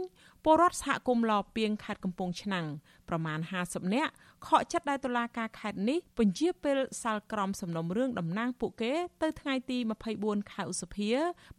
[0.44, 2.66] ពលរដ្ឋសហគមន៍ឡពីងខេត្តកំពង់ឆ្នាំង
[3.10, 4.12] ប្រមាណ50នាក់
[4.48, 9.78] ខកចិត្តដែលតុលាការខេត្តនេះពន្យាពេលសាលក្រមសំណុំរឿងតំណាងពួកគេទៅថ្ងៃទី
[10.16, 11.10] 24ខែឧសភា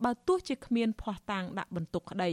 [0.04, 2.32] បើទោះជាគ្មានភ័ស្តុតាងដាក់បន្ទុកក្តី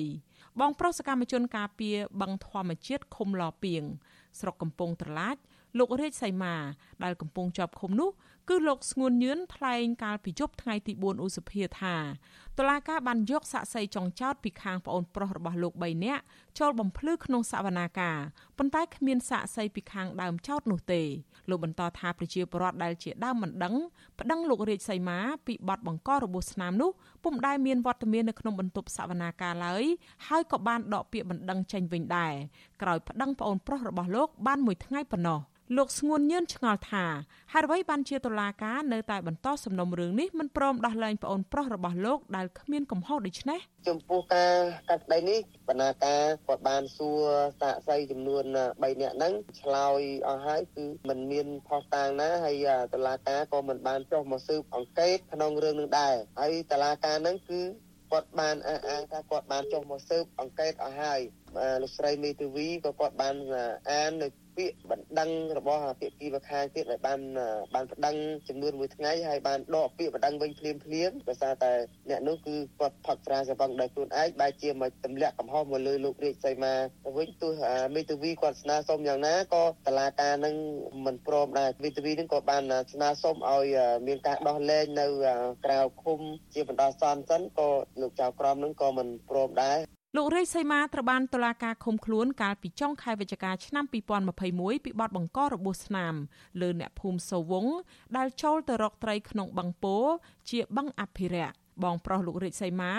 [0.60, 3.84] បងប្រុសសកម្មជនការពារបឹងធម្មជាតិឃុំឡពីង
[4.40, 5.38] ស្រុកកំពង់ត្រឡាច
[5.78, 6.56] លោករាជសីមា
[7.04, 8.10] ដែលកំពុងជាប់ឃុំនោះ
[8.50, 11.96] គឺលោកស្ងួនញឿនថ្លែងកាលពីយប់ថ្ងៃទី4ឧសភាថា
[12.58, 16.24] តុលាការបានយកសាក់សីចុងចោតពីខាងប្អូនប្រុសរបស់លោក3នាក់
[16.60, 18.18] ចូលបំភ្លឺក្នុងសវនាការ
[18.58, 21.02] ប៉ុន្តែគ្មានសាក់សីពីខាងដើមចោតនោះទេ
[21.50, 23.76] លោកបន្តថាប្រជាពលរដ្ឋដែលជាដើមមិនដឹង
[24.20, 26.90] ប្តឹងលោករាជសីមាពីបទបង្ករបួសស្នាមនោះ
[27.24, 29.84] ពុំដែលមានវត្តមាននៅក្នុងបន្ទប់សវនាការឡើយ
[30.28, 32.34] ហើយក៏បានដកពាក្យបណ្ដឹងចេញវិញដែរ
[32.82, 35.42] ក្រោយប្តឹងប្អូនប្រុសរបស់លោកបានមួយថ្ងៃប៉ុណ្ណោះ
[35.76, 37.06] លោកស្ងួនញឿនឆ្ងល់ថា
[37.54, 44.56] ហេតុអ្វីបានជាតុលាការនៅតែបន្តសំណុំរឿងនេះមិនព្រមដោះលែងប្អូនប្រុសរបស់លោកដែលគ្មានកំហុសដូច្នេះចំពោះការ
[44.90, 47.22] កាត់ក្តីនេះបណ្ណាការគាត់បានសួរ
[47.62, 57.62] សាកសីចំនួន3នាក់ហ្នឹងឆ្លើយអស់ហើយគឺมันមានផុសតាងណាហើយតុលាការក៏មិនបានចុះមកស៊ើបអង្កេតក្នុងរឿងនឹងដែរហើយតុលាការហ្នឹងគឺ
[58.12, 61.20] គាត់បានអះអាងថាគាត់បានចុះមកស៊ើបអង្កេតអស់ហើយ
[61.82, 63.36] លោកស្រីមេធាវីក៏គាត់បាន
[63.92, 67.20] អាននៅ ពាក្យបណ្ដឹងរបស់ភាគីម្ខាងទៀតដែលបាន
[67.74, 68.16] បានបណ្ដឹង
[68.48, 71.72] ចំនួនមួយថ្ងៃហើយបានដកពាក្យបណ្ដឹងវិញភ្លាមភ្លាមដោយសារតែ
[72.10, 76.74] អ្នកនោះគឺគាត់ផឹកស្រាសបងដោយខ្លួនឯងបែរជាមកទម្លាក់កំហុសមកលើលោករាជសីមា
[77.06, 77.52] ទៅវិញទោះ
[77.96, 80.56] មេធាវីគាត់ស្នើសុំយ៉ាងណាក៏តឡាការនឹង
[81.06, 83.66] មិនព្រមដែរមេធាវីនឹងក៏បានស្នើសុំឲ្យ
[84.08, 85.08] មានការដោះលែងនៅ
[85.66, 86.20] ក្រៅឃុំ
[86.54, 87.70] ជាបណ្ដោះអាសន្នសិនក៏
[88.02, 93.86] លោកចៅក្រមនឹងក៏មិនព្រមដែរ លោករាជសីមាត្រូវបានតុលាការឃុំខ្លួនកាលពីចុងខែវិច្ឆិកាឆ្នាំ
[94.36, 96.16] 2021ពីបទបង្ករបួសស្នាម
[96.62, 97.66] លើអ្នកភូមិសូវង
[98.18, 99.98] ដែលចូលទៅរកត្រីក្នុងបឹងពោ
[100.50, 102.94] ជាបឹងអភិរក្សបងប្រុសលោករាជសីមា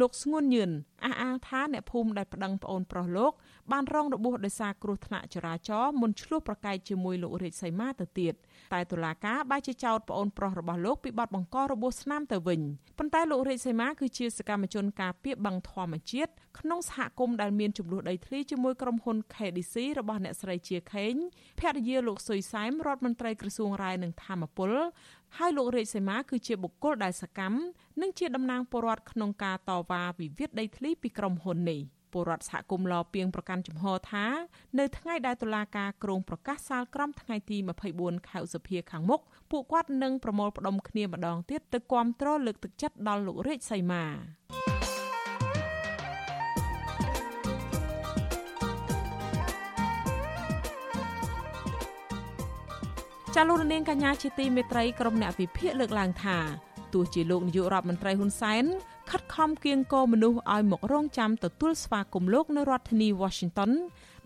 [0.00, 0.70] លោកស្ងួនញឿន
[1.04, 3.32] អះអាងថាអ្នកភូមិដែលប្តឹងប្អូនប្រុសលោក
[3.72, 8.34] បានរងរបួសដោយសារគ្រោះថ្នាក់ចរាចរណ៍មុនឆ្លោះប្រកែកជាមួយលោករាជសីមាទៅទៀត
[8.72, 12.60] តែតុលាការបែរជាចោទប្អូនប្រុសរបស់លោកពីបទបង្ករបួសស្នាមទៅវិញ
[12.98, 21.14] ប៉ុន្តែលោករាជសីមាគឺជាសកម្មជនការពារបឹងធម្មជាតិក្នុងសហគមន៍ដែលមានចំនួនដីធ្លីជាមួយក្រុមហ៊ុន KDC របស់អ្នកស្រីជាខេង
[21.60, 24.72] ភរិយាលោកសុយសែមរដ្ឋមន្ត្រីក្រសួងរាយនឹងធម្មពល
[25.38, 27.58] ហើយលោករាជសីមាគឺជាបុគ្គលដែលសកម្ម
[28.00, 31.80] និងជាតំណាងពលរដ្ឋក្នុងការតវ៉ាវិវាទដីធ្លីពីក្រុមហ៊ុននេះ
[32.14, 34.26] ពលរដ្ឋសហគមន៍លពីងប្រកាន់ជំហរថា
[34.78, 37.56] នៅថ្ងៃដែលតុលាការក្រុងប្រកាសសាលក្រមថ្ងៃទី
[37.92, 44.04] 24ខែឧសភាខាងមុខពួកគាត់នឹងប្រមូលផ្ដុំគ្នាម្ដងទៀតទៅគាំទ្រលើកទឹកចិត្តដល់លោករាជសីមា
[53.34, 56.38] ចាលោករនាងកញ្ញាជាទីមេត្រីក្រុមអ្នកវិភាគលើកឡើងថា
[56.94, 58.64] ទោះជាលោកនាយករដ្ឋមន្ត្រីហ៊ុនសែន
[59.14, 63.70] ខិតខំគៀងគរមនុស្សឲ្យមករងចាំទទួលស្វាគមន៍លោកនៅរដ្ឋធានី Washington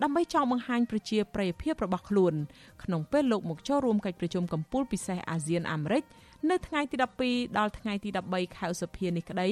[0.03, 2.35] ដើម្បីចង់បង្ហាញប្រជាប្រិយភាពរបស់ខ្លួន
[2.83, 6.03] ក្នុងពេលលោកមកចូលរួមកិច្ចប្រជុំកំពូលពិសេសអាស៊ានអាមេរិក
[6.51, 6.97] នៅថ្ងៃទី
[7.27, 9.49] 12ដល់ថ្ងៃទី13ខែឧសភានេះក្តី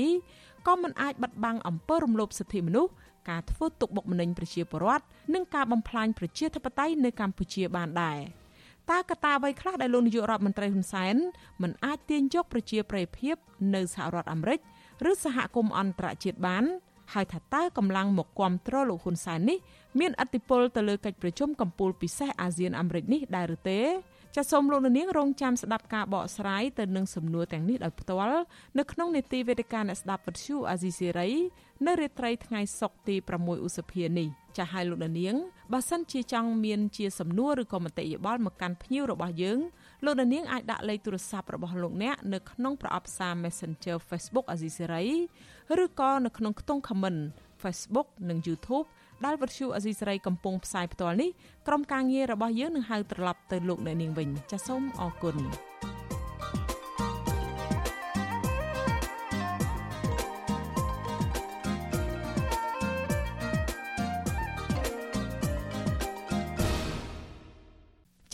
[0.67, 2.91] ក៏មិនអាចបិទបាំងអំពើរំលោភសិទ្ធិមនុស្ស
[3.31, 8.21] ការធ្វើទុកបុកម្នេញប្រជាពលរដ្ឋនិងការបំផ្លាញប្រជាធិបតេយ្យនៅកម្ពុជាបានដែរ។
[8.91, 11.17] តើកត្តាអ្វីខ្លះដែលលោកនាយករដ្ឋមន្ត្រីហ៊ុនសែន
[11.63, 13.37] មិនអាចទាញយកប្រជាប្រិយភាព
[13.75, 14.61] នៅសហរដ្ឋអាមេរិក
[15.11, 16.65] ឬសហគមន៍អន្តរជាតិបាន
[17.15, 19.59] ហើយថាតើកម្លាំងមកគ្រប់គ្រងលោកហ៊ុនសែននេះ
[20.01, 23.81] មានអធិបុលទៅលើកិច្ចប្រជុំកំពូលពិសេសអាស៊ានអាមេរិកនេះដែរឬទេ
[24.35, 28.41] ចាសសូមលោកនាងរងចាំស្ដាប់ការបកស្រាយទៅនឹងសំណួរទាំងនេះដោយផ្ទាល់
[28.79, 31.31] នៅក្នុងនេតិវេទិកាអ្នកស្ដាប់វិទ្យុអាស៊ីសេរី
[31.87, 35.35] នៅរាត្រីថ្ងៃសុក្រទី6ឧសភានេះចាសឲ្យលោកនាង
[35.73, 39.59] បើសិនជាចង់មានជាសំណួរឬក៏មតិយោបល់មកកាន់ភ្ញៀវរបស់យើង
[40.05, 45.05] លោកនាងអាចដាក់លេខទូរស័ព្ទរបស់លោកអ្នកនៅក្នុងប្រអប់សារ Messenger Facebook អាស៊ីសេរី
[45.83, 47.21] ឬក៏នៅក្នុងខ្ទង់ comment
[47.63, 48.87] Facebook និង YouTube
[49.25, 51.31] ដែលវិទ្យុអេស៊ីសរ៉ៃកំពុងផ្សាយផ្ទាល់នេះ
[51.67, 55.37] ក្រុមការងាររបស់យើងនឹងហៅត្រឡប់ទៅលោកអ្នកនាងវិញចាសសូមអរគុណ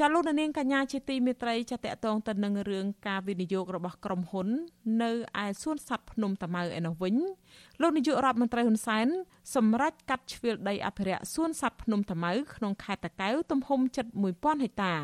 [0.04, 4.48] ចាលោកនាងកញ្ញាជាទីមេត្រីចាតកតងទៅនឹងរឿងការវិនិយោគរបស់ក្រុមហ៊ុន
[5.02, 5.10] នៅ
[5.44, 7.16] ឯសួនសត្វភ្នំតាម៉ៅឯនោះវិញ
[7.80, 9.06] លោកនាយករដ្ឋមន្ត្រីហ៊ុនសែន
[9.54, 14.94] សម្រេចកាត់ជ្រឿលដីអភិរក្សសួនសត្វភ្នំតាម៉ៅក្នុងខេត្តតាកែវទំហំជិត1000ហិកតា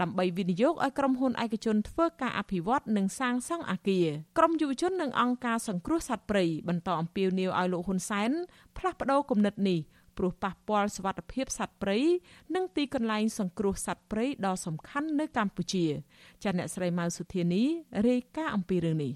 [0.00, 4.06] ដើម្បីវិនិយោគឲ្យក្រុមហ៊ុនឯកជនធ្វើការអភិវឌ្ឍនិងសាងសង់អគារ
[4.38, 8.30] ក្រុមយុវជននិងអង្គការសង្គ្រោះសត្វព្រៃបន្តអំពាវនាវឲ្យលោកហ៊ុនសែន
[8.76, 9.80] ផ្លាស់ប្តូរគំនិតនេះ
[10.18, 11.98] ព្រោះប៉ះពាល់សវត្ថិភាពសត្វព្រៃ
[12.54, 15.84] និងទីកន្លែងសង្គ្រោះសត្វព្រៃដ៏សំខាន់នៅកម្ពុជា
[16.42, 17.62] ចាអ្នកស្រីម៉ៅសុធានី
[18.08, 19.12] រាយការណ៍អំពីរឿងនេះ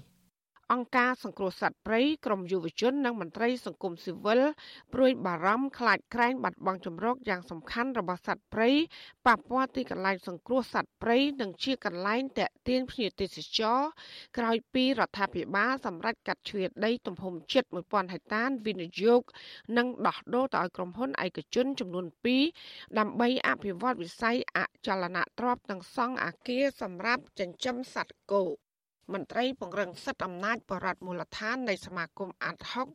[0.71, 4.41] អង្គការសង្គ្រោះសត្វព្រៃក្រមយុវជននិងមន្ត្រីសង្គមស៊ីវិល
[4.93, 8.69] ព្រួយបារម្ភខ្លាចក្រែងបាត់បង់ជំរកយ៉ាងសំខាន់របស់សត្វព្រៃ
[9.25, 13.79] ប៉ះពាល់ទីកន្លែងសង្គ្រោះសត្វព្រៃនិងជាកន្លែងតាក់ទាញភ្ញៀវទេសចរ
[14.37, 19.21] ក្រោយពីរដ្ឋាភិបាលសម្រេចកាត់ជ្រៀតដីទំហំជិត1000ហិកតាវិនិយោគ
[19.77, 22.05] និងដោះដូរទៅឲ្យក្រុមហ៊ុនឯកជនចំនួន
[22.51, 28.45] 2ដើម្បីអភិវឌ្ឍវិស័យអចលនទ្រព្យនិងសង់អគារសម្រាប់ចិញ្ចឹមសត្វគោ
[29.13, 32.87] មន្ត្រីពង្រឹងសិទ្ធិអំណាចបរដ្ឋមូលដ្ឋាននៃសមាគមអាត់ហុក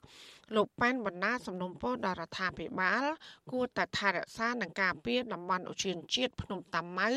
[0.56, 3.04] លោកប៉ែនបណ្ណាសំណុំពរដល់រដ្ឋាភិបាល
[3.50, 7.10] គួរតែថែរក្សានិងការពារតំបន់ឧទ្យានជាតិភ្នំតាម៉ៅ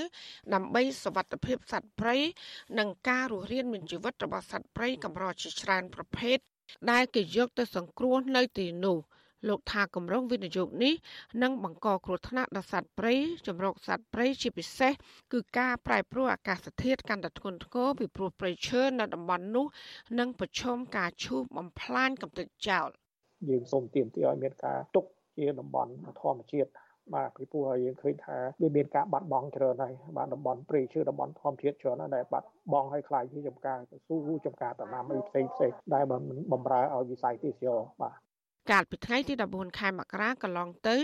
[0.54, 2.18] ដើម្បីសុវត្ថិភាពសត្វព្រៃ
[2.80, 6.38] និងការរស់រានមានជីវិតរបស់សត្វព្រៃកម្រជាច្រើនប្រភេទ
[6.92, 9.00] ដែលគេយកទៅសង្គ្រោះនៅទីនោះ។
[9.48, 10.94] លោកថាគម្រោងវិនិយោគនេះ
[11.44, 13.16] នឹងបង្កគ្រោះថ្នាក់ដល់សត្វព្រៃ
[13.48, 14.94] ចម្រុកសត្វព្រៃជាពិសេស
[15.34, 19.66] គឺការប្រែប្រួលអាកាសធាតុកាន់តែធ្ងន់ធ្ងរពីព្រោះព្រៃឈើនៅតំបន់នោះ
[20.20, 22.88] នឹងប្រឈមការឈូសបំផ្លាញកំទេចចោល
[23.50, 25.06] យើងសូមទាមទារឲ្យមានការទុក
[25.38, 26.70] ជាតំបន់ធម្មជាតិ
[27.16, 36.04] បាទពីព្រោះយើងឃើញថាវាមានការបាត់បង់ច្រើនហើយបាទតំបន់ព្រៃឈើតំបន់ធម្មជាតិច្រើនហើយដែលបាត់បង់ឲ្យខ្លាយជាចំការស៊ូចំការដំណាំអីផ្សេងផ្សេងដែល
[36.52, 38.18] បំរើឲ្យវិស័យទេសចរបាទ
[38.72, 40.98] កាលពីថ្ងៃទី14ខែមករាកន្លងទៅ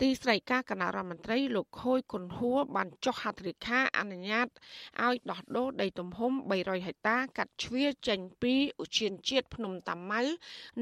[0.00, 4.48] ទីស្តីការគណៈរដ្ឋមន្ត្រីលោកខូយគុនហួរបានចុះហត្ថលេខាអនុញ្ញាត
[5.04, 10.22] ឲ្យដោះដូរដីទំហំ300ហិកតាកាត់ជ្រៀលចេញពីឧទ្យានជាតិភ្នំតាម៉ៅ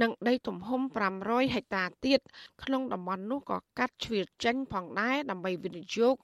[0.03, 0.81] និងដីទំហំ
[1.19, 2.21] 500ហិកតាទៀត
[2.63, 6.15] ក្នុងតំបន់នោះក៏កាត់ជ្រៀលចេញផងដែរដើម្បីវិនិយោគ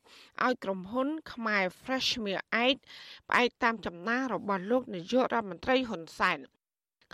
[0.44, 2.42] ឲ្យក្រុមហ៊ុនខ្មែរ Freshmere
[2.84, 6.40] 8ផ្អែកតាមចំណារបស់លោកនាយករដ្ឋមន្ត្រីហ៊ុនសែន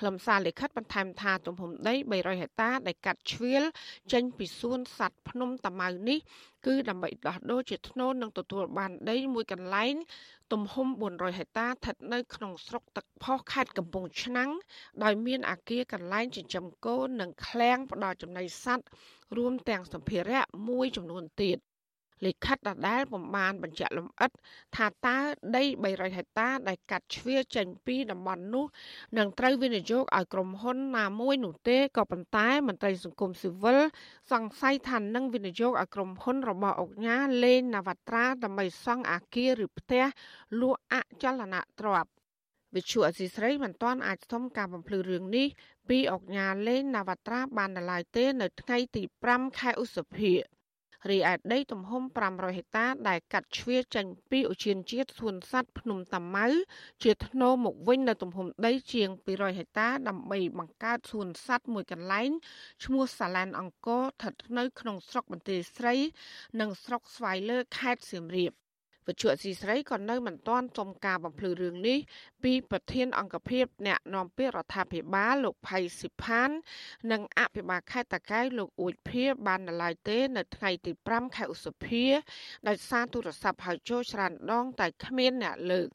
[0.00, 3.64] ខ្លឹមសារលិខិតបន្ថែមថាទំហំដី300ហិកតាដែលកាត់ជ្រៀល
[4.12, 6.18] ចេញពីសួនសត្វភ្នំតាម៉ៅនេះ
[6.66, 9.94] គឺដើម្បីដោះដូរជាថ្នូរនិងទទួលបានដីមួយកន្លែង
[10.52, 14.50] ទំហំ400ហិកតាស្ថិតនៅក្នុងស្រុកទឹកផុសខេត្តកំពង់ឆ្នាំង
[15.04, 18.84] ដោយមានអាគារកន្លែងចិញ្ចឹមគោនិងឃ្លាំងផ្ដល់ចំណីសត្វ
[19.36, 21.58] រួមទាំងសម្ភារៈមួយចំនួនទៀត
[22.26, 24.30] លិខិតដដែលពំបានបញ្ជាក់លម្អិត
[24.76, 25.18] ថាតើ
[25.56, 28.64] ដី300ហិកតាដែលកាត់ជ្រៀលចេញពីតំបន់នោះ
[29.18, 33.80] នឹងត្រូវវិនិយោគឲ្យក្រុមហ៊ុនណាមួយនោះទេក៏ប៉ុន្តែមន្ត្រីសង្គមស៊ីវិល
[34.32, 40.04] សង្ស័យថានឹងវិនិយោគឲ្យក្រុមហ៊ុនរបស់អង្គការលេងនវត្រាដើម្បីសង់អគារឬផ្ទះ
[40.60, 42.10] លក់អចលនទ្រព្យ
[42.74, 45.46] វិទ្យុអសីស្រីមិនទាន់អាចសុំការបំភ្លឺរឿងនេះ
[45.88, 49.02] ពីអង្គការលេងនវត្រាបាននៅឡើយទេ នៅថ្ងៃទី
[49.32, 50.32] 5ខែឧសភា
[51.08, 56.48] រីឯដីទំហំ500ហិកតាដែលកាត់ជ្រៀតចេញពីឧទ្យានជាតិសួនសត្វភ្នំតាម៉ៅ
[57.02, 62.30] ជាថ្នូរមកវិញនៅទំហំដីជាង200ហិកតាដើម្បីបង្កើតសួនសត្វមួយកន្លែង
[62.84, 65.94] ឈ្មោះសាឡានអង្គរស្ថិតនៅក្នុងស្រុកបន្ទាយស្រី
[66.60, 68.52] និងស្រុកស្វាយលើខេត្តសៀមរាប
[69.10, 71.98] វិទ្យុអសីស្រីក៏នៅមិនទាន់សុំការបំភ្លឺរឿងនេះ
[72.44, 76.50] ពីប្រធានអង្គភិបអ្នកនាំពាក្យរដ្ឋាភិបាលលោកផៃស៊ីផាន
[77.12, 82.04] និងអភិបាលខេត្តតាកែវលោកអួចភៀបាននៅឡើយទេ នៅថ្ងៃទី5ខែឧសភា
[82.68, 85.88] ដោយសារទូរស័ព្ទហៅចូលច្រើនដងតែគ្មានអ្នកលើក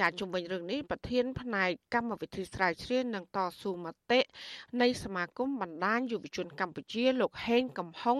[0.00, 4.20] ចាជុំវិញរឿងនេះប្រធានផ្នែកកម្មវិធីស្រាវជ្រាវនិងតស៊ូមតិ
[4.82, 8.18] នៃសមាគមបណ្ដាញយុវជនកម្ពុជាលោកហេងកំហុង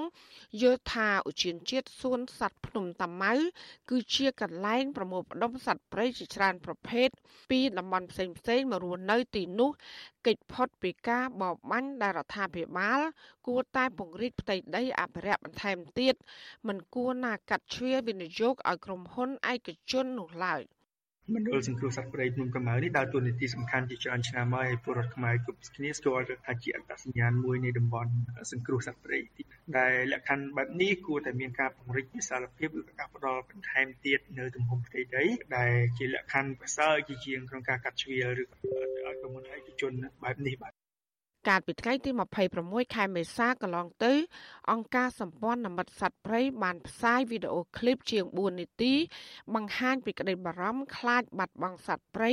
[0.63, 3.35] យល់ថាឧទ្យានជាតិសួនសត្វភ្នំតាម៉ៅ
[3.91, 7.09] គឺជាកន្លែងប្រមូលផ្ដុំសត្វព្រៃជាច្រើនប្រភេទ
[7.51, 9.71] ពីតំបន់ផ្សេងផ្សេងមករស់នៅទីនោះ
[10.27, 13.01] កិច្ចផុតពីការបរបាញ់ដែលរដ្ឋាភិបាល
[13.47, 16.15] គួរតែពង្រីកផ្ទៃដីអភិរក្សបន្ថែមទៀត
[16.69, 20.63] មិនគួរណាកាត់ជ្រៀវិនិយោគឲ្យក្រុមហ៊ុនឯកជននោះឡើយ។
[21.35, 28.11] មណ្ឌលសង្គ្រោះសត្វព្រៃភ្នំកម្ៅនេះដើរតួនាទីសំខាន់ជាច្រើនឆ្នាំហើយហើយពលរដ្ឋខ្មែរគ្រប់គ្នាស្គាល់ថាជាអត្តសញ្ញាណមួយនៃតំបន់
[28.53, 29.19] សង្គ្រោះសត្វព្រៃ
[29.79, 35.25] ដែលលក្ខខណ្ឌបែបនេះគួរតែមានការពង្រីកវិសាលភាពឬការផ្ដល់បន្ថែមទៀតនៅទំហំផ្ទៃដី
[35.57, 38.49] ដែលជាលក្ខខណ្ឌប្រសើរជាជាងក្នុងការកាត់ជ្រៀលឬឲ្យ
[39.21, 40.76] ក្រុមហ៊ុនឯកជនបែបនេះបាទ
[41.49, 42.11] កាលពីថ្ងៃទី
[42.53, 44.13] 26ខែមេសាកន្លងទៅ
[44.71, 48.95] អង្គការសម្ព័ន្ធមិត្តសត្វព្រៃបានផ្សាយវីដេអូឃ្លីបជាង4នាទី
[49.55, 52.33] បង្ហាញពីក្តីបារម្ភខ្លាចបាត់បង់សត្វព្រៃ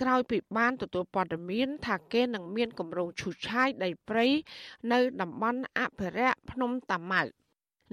[0.00, 4.26] ក្រោយពីបានទទួលព័ត៌មានថាគេនឹងមានគម្រោងឈូសឆាយដីព្រៃ
[4.92, 7.24] នៅតំបន់អភិរក្សភ្នំតាម៉ៅ។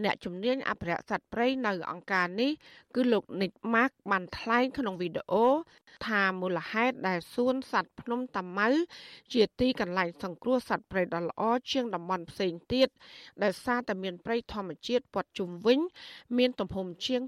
[0.03, 2.51] អ្នកជំនាញអភិរក្សសត្វព្រៃនៅអង្គការនេះ
[2.95, 5.45] គឺលោក Nick Mark បានថ្លែងក្នុងវីដេអូ
[6.07, 8.69] ថាមូលហេតុដែលសួនសត្វភ្នំតាម៉ៅ
[9.33, 12.87] ជាទីកន្លែងសង្គ្រោះសត្វព្រៃដ៏ល្អជាងតំបន់ផ្សេងទៀត
[13.43, 15.79] ដែលសារតែមានព្រៃធម្មជាតិព័ទ្ធជុំវិញ
[16.37, 17.21] មានទំហំជាង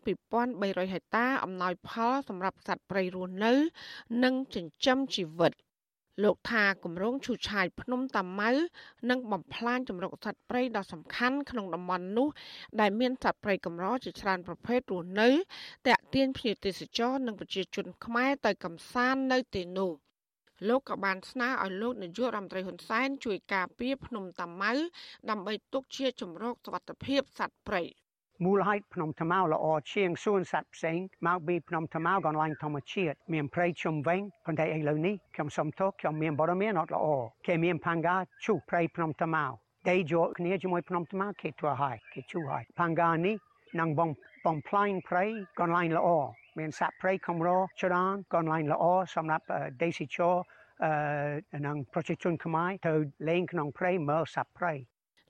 [0.43, 3.53] 2300ហិកតាអំណោយផលសម្រាប់សត្វព្រៃរស់នៅ
[4.23, 5.53] និងចិញ្ចឹមជីវិត
[6.23, 8.51] លោកថាគម្រោងឈូសឆាយភ្នំតាម៉ៅ
[9.09, 12.27] នឹងបំផ្លាញចម្រុកសត្វព្រៃដ៏សំខាន់ក្នុងតំបន់នោះ
[12.79, 15.29] ដែលមានសត្វព្រៃកម្រជាច្រើនប្រភេទរស់នៅ
[15.87, 19.91] តាក់ទាញភ្ញៀវទេសចរនិងប្រជាជនខ្មែរទៅកំសាន្តនៅទីនោះ
[20.67, 24.73] លោកក៏បានស្នើឲ្យលោកនាយករដ្ឋមន្ត្រីហ៊ុនសែនជួយការពារភ្នំតាម៉ៅ
[25.29, 27.83] ដើម្បីទុកជាជំរកសុវត្ថិភាពសត្វព្រៃ។
[28.43, 37.07] មូលហេតុភ្នំថ្មៅល្អជាងសួនសត្វផ្សេងមកពីភ្នំថ្មៅកន្លែងធម្មជាតិមានព្រៃជុំវិញប៉ុន្តែឥឡូវនេះខ្ញុំសុំទោសខ្ញុំមានបរិមានអត់ល្អ
[37.47, 39.43] គេមានផាំងកាជុះព្រៃភ្នំថ្មៅ
[39.89, 43.35] ដីជាប់គ្នាជាមួយភ្នំថ្មៅគេធ្វើឲ្យគេជុះឲ្យផាំងកានេះ
[43.79, 44.09] នឹងបង
[44.45, 45.25] បងផ្លាញព្រៃ
[45.59, 46.09] កន្លែងល្អ
[46.59, 47.49] មានសត្វព្រៃខំរ
[47.81, 49.45] ច្រើនកន្លែងល្អសម្រាប់
[49.81, 50.35] ទេសចរ
[50.83, 52.93] អឺនឹងប្រជាជនខ្មែរទៅ
[53.29, 54.73] លេងក្នុងព្រៃមើលសត្វព្រៃ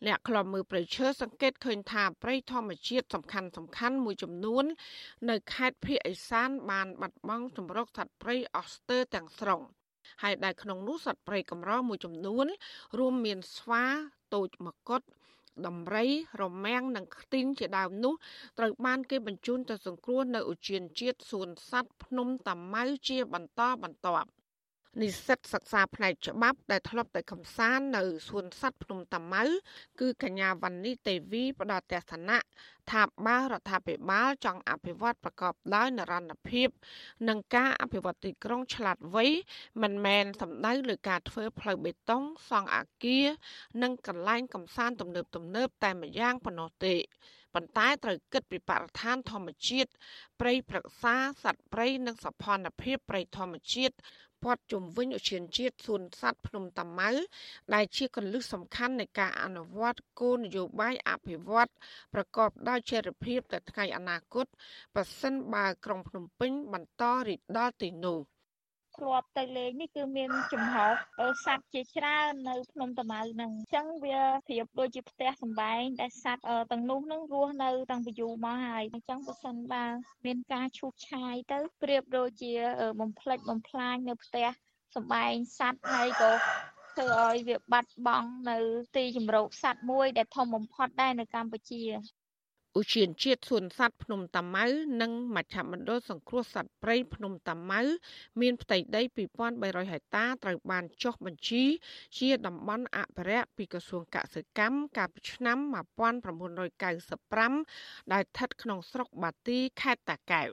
[0.05, 4.65] អ្នកខ្លំមើលប្រឈើសង្កេតឃើញថាព្រៃធម្មជាតិសំខាន់សំខាន់មួយចំនួន
[5.29, 9.61] នៅខេត្តភៀកឦសាន បានបាត់បង់ជំរកសត្វព្រៃអស់ស្ទើរទាំងស្រុង
[10.23, 12.45] ហើយដែលក្នុងនោះសត្វព្រៃកម្រមួយចំនួន
[12.99, 13.83] រួមមានស្វា
[14.33, 15.01] តូចមកុដ
[15.67, 16.05] ដំរី
[16.41, 18.13] រមាំងនិងខ្ទីងជាដើមនោះ
[18.57, 24.29] ត្រូវបានគេបញ្ជូនទៅសង្គ្រោះនៅឧទ្យានជាតិសួនសត្វភ្នំតាម៉ៅជាបន្តបន្ទាប់
[25.01, 29.43] និស្សិតសិក្សាផ្នែកច្បាប់ដែលធ្លាប់តែកំសាន្តនៅសួនសត្វភ្នំតាម៉ៅ
[29.99, 32.37] គឺកញ្ញាវណ្ណីទេវីផ្ដល់ទស្សនៈ
[32.91, 36.69] ថាបើរដ្ឋាភិបាលចង់អភិវឌ្ឍប្រកបដោយនរណភាព
[37.27, 39.25] និងការអភិវឌ្ឍទីក្រុងឆ្លាតវៃ
[39.81, 43.25] មិនមែនសំដៅលើការធ្វើផ្លូវបេតុងសង់អគារ
[43.81, 46.95] និងកន្លែងកំសាន្តទំនើបទំនើបតែម្យ៉ាងប៉ុណ្ណោះទេ
[47.55, 49.89] ប៉ុន្តែត្រូវគិតពីបរិស្ថានធម្មជាតិ
[50.39, 53.95] ព្រៃព្រឹក្សាសត្វព្រៃនិងសភនភាពព្រៃធម្មជាតិ
[54.45, 57.11] ព័ទ្ធជុំវិញឧទ្យានជាតិសួនសត្វភ្នំតាម៉ៅ
[57.73, 61.71] ដែលជាកលឹះសំខាន់នៃការអនុវត្តគោលនយោបាយអភិវឌ្ឍ
[62.13, 64.45] ប្រកបដោយចីរភាពទៅថ្ងៃអនាគត
[64.95, 68.19] ប្រសិនបើក្រុងភ្នំពេញបន្តរីកដល់ទីនោះ។
[68.95, 70.75] ធ្លាប់ទៅលេងនេះគឺមានចំហ
[71.45, 79.85] សត្វជាច្រើននៅភ្នំតាម៉ៅហ្នឹងអញ្ចឹងវាប្រៀបដូចជាផ្ទះសម្បែងដែលសត្វទាំងនោះហ្នឹងរស់នៅតាំងពីយូរមកហើយអញ្ចឹងបើសិនបើ
[80.25, 82.53] មានការឈូសឆាយទៅប្រៀបដូចជា
[82.99, 84.47] បំផ្លិចបំផ្លាញនៅផ្ទះ
[84.95, 86.31] សម្បែងសត្វហើយក៏
[86.95, 88.57] ធ្វើឲ្យវាបាត់បង់នៅ
[88.95, 91.83] ទីជំរកសត្វមួយដែលធំបំផុតដែរនៅកម្ពុជា
[92.79, 94.65] ឧទ្យានជាតិសួនសត្វភ្នំតាម៉ៅ
[95.01, 97.81] និងមជ្ឈមណ្ឌលសង្គ្រោះសត្វព្រៃភ្នំតាម៉ៅ
[98.41, 99.01] មានផ្ទៃដី
[99.47, 101.63] 2300ហិកតាត្រូវបានចុះបញ្ជី
[102.19, 110.49] ជាតំបន់អភិរក្សពីក្រសួងកសិកម្មកាលពីឆ្នាំ1995ដែលស្ថិតក្នុងស្រុកបាទីខេត្តតាកែវ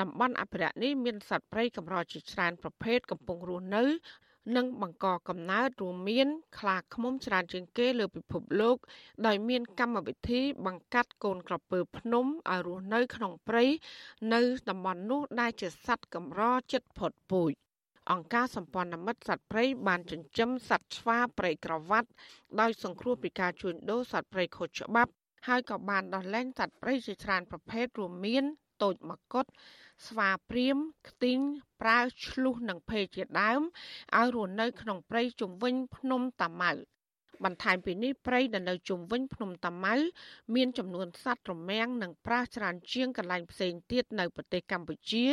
[0.00, 3.84] តំបន់អភិរក្សនេះមានសត្វព្រៃកម្រជាច្រើនប្រភេទកំពុងរស់នៅ
[4.56, 6.28] និងបង្កកំណើតរួមមាន
[6.58, 8.76] ខ្លាឃ្មុំច្រើនជាងគេលើពិភពលោក
[9.26, 13.64] ដោយមានកម្មវិធីបង្កាត់កូនក្រពើភ្នំឲ្យរស់នៅក្នុងព្រៃ
[14.34, 17.52] នៅតំបន់នោះដែលជាសត្វកម្រចិត្តផុតពូជ
[18.10, 22.08] អង្គការសម្ព័ន្ធមិត្តសត្វព្រៃបានចិញ្ចឹមសត្វស្វាព្រៃក្រវ៉ាត់
[22.60, 25.12] ដោយសង្គ្រោះពីការជួញដូរសត្វព្រៃខុសច្បាប់
[25.48, 28.44] ហើយក៏បានដោះលែងសត្វព្រៃជាច្រើនប្រភេទរួមមាន
[28.82, 29.44] តូចមកុដ
[30.06, 30.76] ស្វាព្រាម
[31.08, 31.40] ខ្ទីង
[31.82, 33.60] ប្រើឆ្លុះនិងភេជាដើម
[34.16, 36.72] ឲ្យរស់នៅក្នុងព្រៃជុំវិញភ្នំតាម៉ៅ
[37.44, 39.94] បន្ថែមពីនេះព្រៃដែលនៅជុំវិញភ្នំតាម៉ៅ
[40.54, 45.26] មានចំនួនសត្វរមាំងនិងប្រាសច្រើនជាងកន្លែងផ្សេងទៀតនៅប្រទេសកម្ពុជា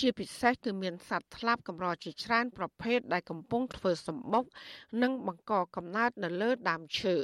[0.00, 4.44] ជាពិសេសគឺមានសត្វថ្លាប់កម្រជាច្រើនប្រភេទដែលកំពុងធ្វើសម្បុក
[5.02, 7.16] និងបង្កកំណើតនៅលើដើមឈើ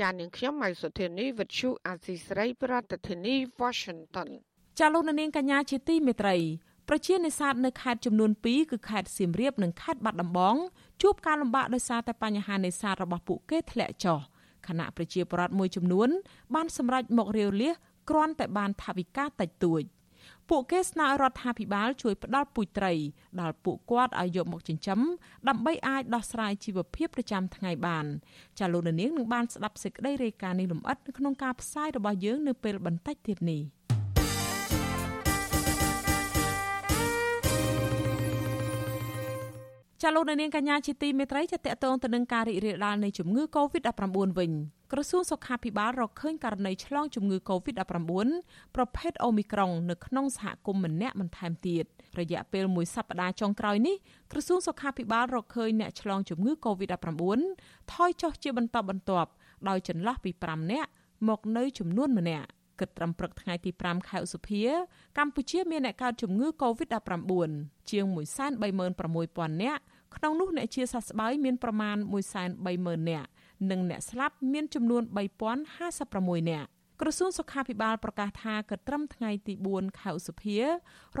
[0.00, 4.30] ចាននាងខ្ញុំម៉ៃសុធានីវិទ្យុអាស៊ីស្រីប្រធានាធិបតី Washington
[4.82, 6.36] ចាលោកនាងកញ្ញាជាទីមេត្រី
[6.88, 10.56] ប្រជានេសាទនៅខេត្តចំនួន2គឺខេត្តសៀមរាបនិងខេត្តបាត់ដំបង
[11.02, 14.18] ជួបការលំបាកដោយសារតែបញ្ហានេសាទរបស់ពួកគេធ្លាក់ចុះ
[14.66, 16.08] ខណៈប្រជាពលរដ្ឋមួយចំនួន
[16.54, 17.74] បានសម្រេចមករាវលៀស
[18.10, 19.82] គ្រាន់តែបានថវិកាតិចតួច
[20.48, 22.92] ពួកគេស្នើរដ្ឋាភិបាលជួយផ្ដល់ពូជត្រី
[23.40, 25.00] ដល់ពួកគាត់ឲ្យយកមកចិញ្ចឹម
[25.48, 28.06] ដើម្បីអាចដោះស្រាយជីវភាពប្រចាំថ្ងៃបាន
[28.58, 33.62] ចាលោកនាងនឹងបានស្ដាប់សេចក្តីរាយការណ៍នេះលម្អិតនៅក្នុងការផ្សាយរបស់យើងនៅពេលបន្តិចទៀតនេះ។
[40.02, 44.04] ចាលោកនាងកញ្ញាជាទីមេត្រីចាតកតងទៅនឹងការរីករាលដាលនៃជំងឺ Covid-19
[44.38, 44.52] វិញ
[44.92, 48.28] ក្រសួងសុខាភិបាលរកឃើញករណីឆ្លងជំងឺ Covid-19
[48.76, 51.84] ប្រភេទ Omicron នៅក្នុងសហគមន៍ម្នាក់បន្ថែមទៀត
[52.18, 53.96] រយៈពេលមួយសប្តាហ៍ចុងក្រោយនេះ
[54.32, 57.22] ក្រសួងសុខាភិបាលរកឃើញអ្នកឆ្លងជំងឺ Covid-19
[57.92, 59.30] ថយចុះជាបន្តបន្ទាប់
[59.68, 60.90] ដោយចន្លោះពី5នាក់
[61.28, 62.48] មកនៅចំនួនម្នាក់
[62.80, 64.62] គិតត្រឹមព្រឹកថ្ងៃទី5ខែឧសភា
[65.18, 67.32] កម្ពុជាមានអ្នកកើតជំងឺ Covid-19
[67.90, 68.04] ជាង
[68.84, 69.82] 136,000នាក់
[70.16, 71.96] ក្នុងនោះអ្នកជាសះស្បើយមានប្រមាណ
[72.52, 73.28] 130,000នាក់
[73.70, 75.02] និងអ្នកស្លាប់មានចំនួន
[75.76, 80.64] 3056នាក់ក្រសួងសុខាភិបាលប្រកាសថាកត្រឹមថ្ងៃទី4ខែឧសភារ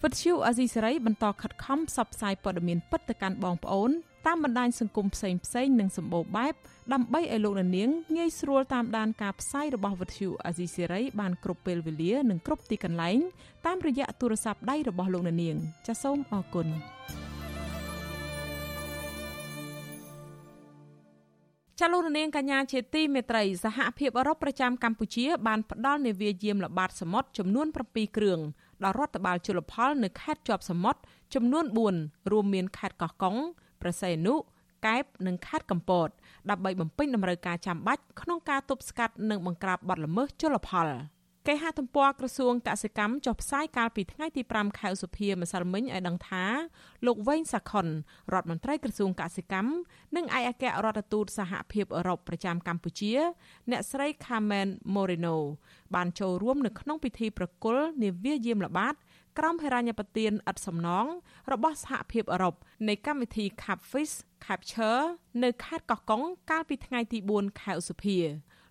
[0.03, 3.91] វិទ្យុអាស៊ីសេរីបន្តខិតខំផ្សព្វផ្សាយព័ត៌មានពិតទៅកាន់បងប្អូន
[4.27, 6.53] តាមបណ្ដាញសង្គមផ្សេងផ្សេងនិងសម្បូរបែប
[6.93, 13.17] ដើម្បីឲ្យលោកនាងងាយស្រួលតាមដានការផ្សាយរបស់វិទ្យុអាស៊ីសេរីបានគ្រប់ពេលវេលានិងគ្រប់ទីកន្លែង
[13.65, 15.55] តាមរយៈទូរស័ព្ទដៃរបស់លោកនាង
[15.87, 16.67] ចាសសូមអរគុណ
[21.79, 28.39] ចលនានាងកញ្ញាជាទីមេត្រីសហភាពអឺរ៉ុបប្រចាំកម្ពុជា បានផ្ដល់នាវាយាមល្បាតសមុទ្រចំនួន7គ្រឿង
[28.83, 30.99] ដល់រដ្ឋបាលជលផលនៅខេត្តជាប់សមុទ្រ
[31.35, 31.65] ចំនួន
[31.97, 33.35] 4រួមមានខេត្តកោះកុង
[33.81, 34.35] ប្រស័យអនុ
[34.85, 36.09] កែបនិងខេត្តកំពត
[36.51, 40.89] ដើម្បីបំពេញតម្រូវការចាំបាច់ក្នុងការទប់ស្កាត់និងបង្ក្រាបបទល្មើសជលផល
[41.47, 46.45] គេហទំព័រក្រសួងកសិកម្មចុះផ្សាយកាលពីថ្ងៃទី5ខែឧសភាម្សិលមិញឲ្យដឹងថា
[47.05, 47.87] លោកវែងសាខុន
[48.33, 49.71] រដ្ឋមន្ត្រីក្រសួងកសិកម្ម
[50.15, 53.13] និងឯកអគ្គរដ្ឋទូតសហភាពអឺរ៉ុបប្រចាំកម្ពុជា
[53.71, 55.37] អ្នកស្រី Carmen Moreno
[55.95, 58.95] បានចូលរួមនៅក្នុងពិធីប្រគល់នាវាយាមល្បាត
[59.37, 61.05] ក្រមហិរញ្ញប្បទានឥតសំណង
[61.51, 62.55] របស់សហភាពអឺរ៉ុប
[62.87, 65.03] នៃកម្មវិធី Capfish Capture
[65.43, 68.17] នៅខេត្តកោះកុងកាលពីថ្ងៃទី4ខែឧសភា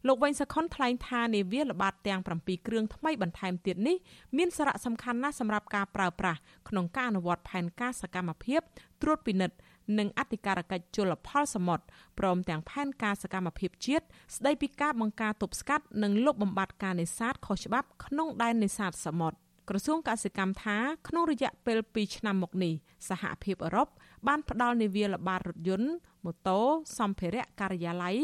[0.07, 3.97] លោកវែងសខុនថ្លែងថានាវាល្បាតទាំង7គ្រឿងថ្មីបន្ថែមទៀតនេះ
[4.37, 8.61] មានសារៈសំខាន់ណាស់សម្រាប់ការប្រើប្រាស់ក្នុងការអនុវត្តផែនការសកម្មភាព
[9.03, 9.57] ត្រួតពិនិត្យ
[9.99, 11.85] និងអធិការកិច្ចជលផលសមុទ្រ
[12.19, 14.05] ព្រមទាំងផែនការសកម្មភាពជាតិ
[14.37, 20.77] ស្ដីពីការបង្ការទប់ស្កាត់និងលុបបំបាត់ការនេសាទខុសច្បាប់ក្នុងដែននេសាទសមុទ្រ ក្រសួងកសិកម្មថា
[21.09, 22.75] ក្នុងរយៈពេល2ឆ្នាំមកនេះ
[23.09, 23.89] សហភាពអឺរ៉ុប
[24.27, 25.91] បានផ្ដល់នាវាល្បាតរថយន្ត
[26.25, 26.61] ម៉ូតូ
[26.99, 28.17] សម្ភារៈការិយាល័យ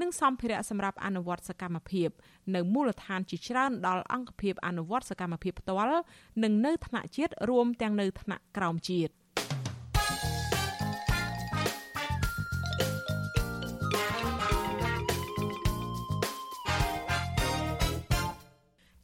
[0.00, 2.08] និងសម្ភារៈសម្រាប់អនុវត្តសកម្មភាព
[2.54, 6.00] នៅមូលដ្ឋានជាច្រើនដល់អង្គភាពអនុវត្តសកម្មភាពផ្ទាល់
[6.42, 9.12] និងនៅថ្នាក់ជាតិរួមទាំងនៅថ្នាក់ក្រោមជាតិ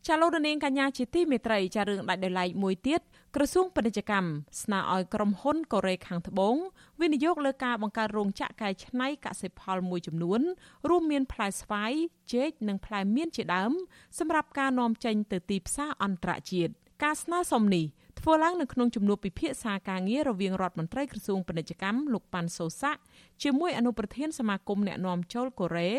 [0.07, 3.01] ចចាលោករនាងកញ្ញាជាទីមេត្រីចារឿងដាច់ដោយឡែកមួយទៀត
[3.35, 4.29] ក្រសួងពាណិជ្ជកម្ម
[4.63, 6.57] ស្នើឲ្យក្រុមហ៊ុនកូរ៉េខាងត្បូង
[7.01, 10.41] វិនិយោគលើការបង្កើតរោងចក្រកែច្នៃកសិផលមួយចំនួន
[10.89, 11.93] រួមមានផ្លែស្វាយ
[12.33, 13.73] ចេកនិងផ្លែមៀនជាដើម
[14.19, 16.73] សម្រាប់ការនាំចេញទៅទីផ្សារអន្តរជាតិ
[17.05, 17.85] ការស្នើសុំនេះ
[18.21, 23.01] ធ្វើឡើងនៅក្នុងជំនួបពិភាក្សាការងាររវាងរដ្ឋមន្ត្រីក្រសួងពាណិជ្ជកម្មលោកប៉ាន់សូសាក់
[23.43, 25.93] ជាមួយអនុប្រធានសមាគមអ្នកនាំចូលកូរ៉េ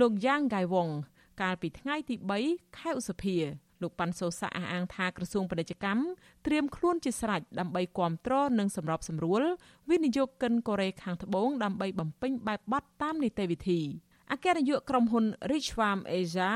[0.00, 0.88] លោកយ៉ាងហ្គៃវង
[1.40, 2.14] កាលពីថ្ងៃទី
[2.46, 3.36] 3ខែឧសភា
[3.82, 6.02] លោកប៉ាន់សូសាអះអាងថាក្រសួងពាណិជ្ជកម្ម
[6.46, 9.42] ត្រៀមខ្លួនជាស្រេចដើម្បីគ្រប់គ្រងនិងសម្របសម្រួល
[9.90, 13.80] វិនិយោគិនកូរ៉េខាងត្បូងដើម្បីបំពេញបែបបទតាមនីតិវិធី
[14.32, 16.50] អគ្គនាយកក្រុមហ៊ុន Rich Farm Asia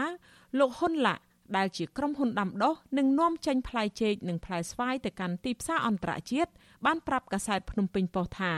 [0.59, 1.23] លោកហ៊ុនឡាក់
[1.57, 6.51] ដែលជាក្រុមហ៊ុនដាំដុះនិងនាំចេញផ្លែចេកនិងផ្លែស្វាយទៅកាន់ទីផ្សារអន្តរជាតិ
[6.87, 8.55] បានប្រាប់កាសែតភ្នំពេញប៉ុស្តិ៍ថា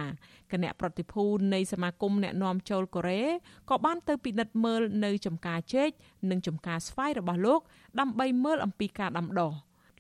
[0.53, 1.25] គណៈប្រតិភូ
[1.55, 3.23] នៃសមាគមអ្នកនាំចូលកូរ៉េ
[3.71, 5.91] ក៏បានទៅពិនិត្យមើលនៅចំការចេក
[6.31, 7.61] និងចំការស្វាយរបស់លោក
[8.01, 9.53] ដើម្បីមើលអំពីការដាំដុះ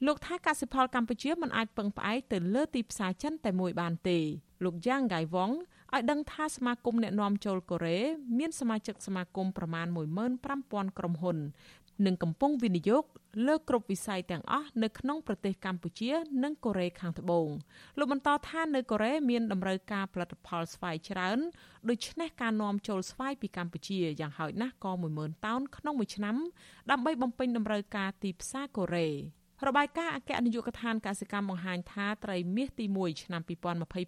[0.06, 4.18] លោកថាកសិផលកម្ពុជាមិនអាចពឹងផ្អែកទៅលើទីផ្សារចិនតែមួយបានទេ
[4.64, 5.50] លោកយ៉ាងហ្គៃវង
[5.94, 7.98] ឲ្យដឹងថាសមាគមអ្នកនាំចូលកូរ៉េ
[8.38, 11.38] មានសមាជិកសមាគមប្រមាណ15000ក្រុមហ៊ុន
[12.06, 13.04] និងកំពុងវិនិយោគ
[13.46, 16.10] លើគ្រប់វិស័យទាំងអស់នៅក្នុងប្រទេសកម្ពុជា
[16.44, 17.48] និងកូរ៉េខាងត្បូង
[17.98, 21.38] លោកបន្តថានៅកូរ៉េមានតម្រូវការផលិតផលស្វាយច្រើន
[21.88, 26.36] ដូច្នេះការនាំចូលស្វាយពីកម្ពុជាយ៉ាងហោចណាស់ក៏10000តោនក្នុងមួយឆ្នាំ
[26.90, 29.08] ដើម្បីបំពេញតម្រូវការទីផ្សារកូរ៉េ
[29.66, 33.42] របាយការណ៍អគ្គនាយកដ្ឋានកសិកម្មបង្ហាញថាត្រីមាសទី1ឆ្នាំ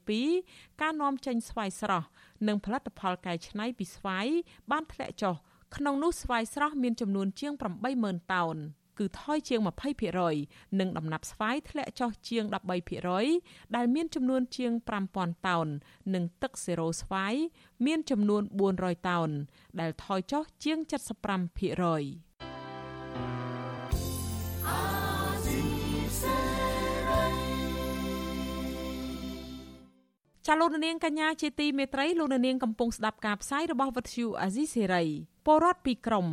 [0.09, 2.09] 2022ការនាំចេញស្វាយស្រស់
[2.49, 4.26] និងផលិតផលកែច្នៃពីស្វាយ
[4.70, 5.36] បានធ្លាក់ចុះ
[5.77, 7.53] ក្នុងនោះស្វាយស្រស់មានចំនួនជាង
[7.93, 8.57] 80000តោន
[8.99, 9.61] គឺថយជាង
[10.18, 12.45] 20%និងដំណាប់ស្វាយធ្លាក់ចុះជាង
[13.11, 14.73] 13%ដែលមានចំនួនជាង
[15.11, 15.66] 5000តោន
[16.14, 17.35] និងទឹកសេរ៉ូស្វាយ
[17.87, 18.43] មានចំនួន
[18.75, 19.31] 400តោន
[19.81, 22.30] ដែលថយចុះជាង75%
[30.47, 35.05] ចាលោកនាងកញ្ញាជាទីមេត្រីលោកនាងកំពុងស្ដាប់ការផ្សាយរបស់វិទ្យុអាស៊ីសេរី
[35.47, 36.26] ពលរដ្ឋពីក្រម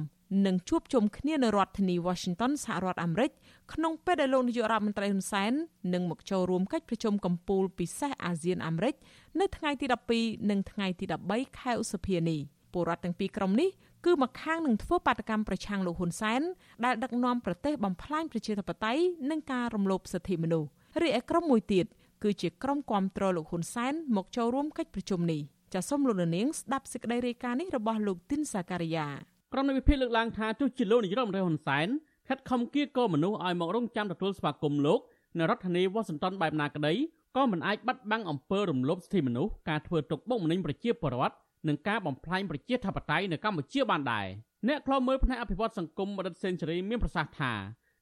[0.45, 3.31] នឹងជួបជុំគ្នានៅរដ្ឋធានី Washington សហរដ្ឋអាមេរិក
[3.73, 5.53] ក្នុងពេលដែលលោកនាយករដ្ឋមន្ត្រីហ៊ុនសែន
[5.93, 8.95] នឹងមកចូលរួមកិច្ចប្រជុំកំពូលពិសេសអាស៊ានអាមេរិក
[9.39, 9.85] នៅថ្ងៃទី
[10.17, 12.39] 12និងថ្ងៃទី13ខែឧសភានេះ
[12.73, 13.69] ពលរដ្ឋទាំងពីរក្រុមនេះ
[14.05, 16.41] គឺមកខាងនឹងធ្វើបាតកម្មប្រឆាំងលោកហ៊ុនសែន
[16.85, 20.69] ដែលដឹកនាំប្រទេសបំផ្លាញប្រជាធិបតេយ្យនិងការរំលោភសិទ្ធិមនុស្ស
[21.01, 21.85] រីឯក្រុមមួយទៀត
[22.23, 25.41] គឺជាក្រុមគាំទ្រលោកហ៊ុនសែនមកចូលរួមកិច្ចប្រជុំនេះ
[25.73, 29.07] ចាសសូមលោកនាងស្ដាប់សេចក្តីរាយការណ៍នេះរបស់លោកទីនសាការីយ៉ា
[29.53, 31.87] ក្រុមនៃវិភាគលើកឡើងថាទោះជាលោកនាយរដ្ឋមន្ត្រីហ៊ុនសែន
[32.29, 34.99] ខិតខំគៀកមនុស្សឲ្យមករងចាំទទួលស្វាគមន៍លោក
[35.37, 36.93] នៅរដ្ឋធានីវ៉ាស៊ីនតោនបែបណាក្តី
[37.35, 41.35] ក៏មិនអាចបាត់បង់អំពើរំលោភសិទ្ធិមនុស្សការធ្វើទុកបុកម្នេញប្រជាពលរដ្ឋ
[41.67, 44.27] និងការបំផ្លាញប្រជាធិបតេយ្យនៅកម្ពុជាបានដែរ
[44.67, 47.53] អ្នកខ្លោមើលផ្នែកអភិវឌ្ឍសង្គមរដ្ឋសេនស៊ូរីមានប្រសាសន៍ថា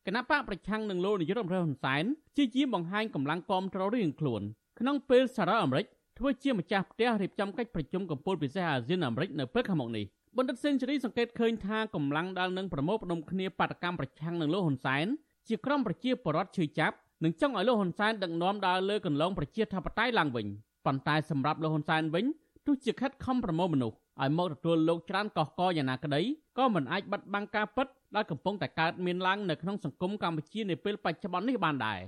[0.08, 2.04] គណៈបកប្រឆាំងនឹងលោកនាយរដ្ឋមន្ត្រីហ៊ុនសែន
[2.38, 4.42] ជាជាបង្ហាញកម្លាំងគាំទ្ររៀងខ្លួន
[4.80, 5.86] ក្នុងពេលសារ៉ាអាមេរិក
[6.18, 10.06] ធ្វើជាម្ចាស់ផ្ទះរៀបចំកិច្ចប្រជុំកំពូលពិសេសអាស៊ានអាមេរិកនៅពេលខាងមុខនេះ
[10.38, 15.06] បណ្ឌិតសេនស៊ូរីសង្កេតឃើញថាកម្លាំងដែលនឹងប្រមូលផ្ដុំគ្នាបាតកម្មប្រឆាំងនឹងលោកហ៊ុនសែន
[15.48, 20.48] ជាក្រុមប្រជាពលរដ្ឋឈឺចាប់និងចង់ឲ្យលោកហ៊ុនសែនដឹកនាំដើរលើកន្លងប្រជាធិបតេយ្យឡើងវិញ
[20.86, 22.26] ប៉ុន្តែសម្រាប់លោកហ៊ុនសែនវិញ
[22.66, 26.22] ទោះជាខិតខំប្រមូលមនុស្ស ឲ្យមកទទួលលោកច្រានកកកយ៉ាងណាក្តី
[26.58, 32.02] ក៏មិនអាចបិទបាំងការពិតដែលកំពុងតែកើតមានឡើងនៅក្នុងសង្គមកម្ពុជានាពេលបច្ចុប្បន្ននេះបានដែរ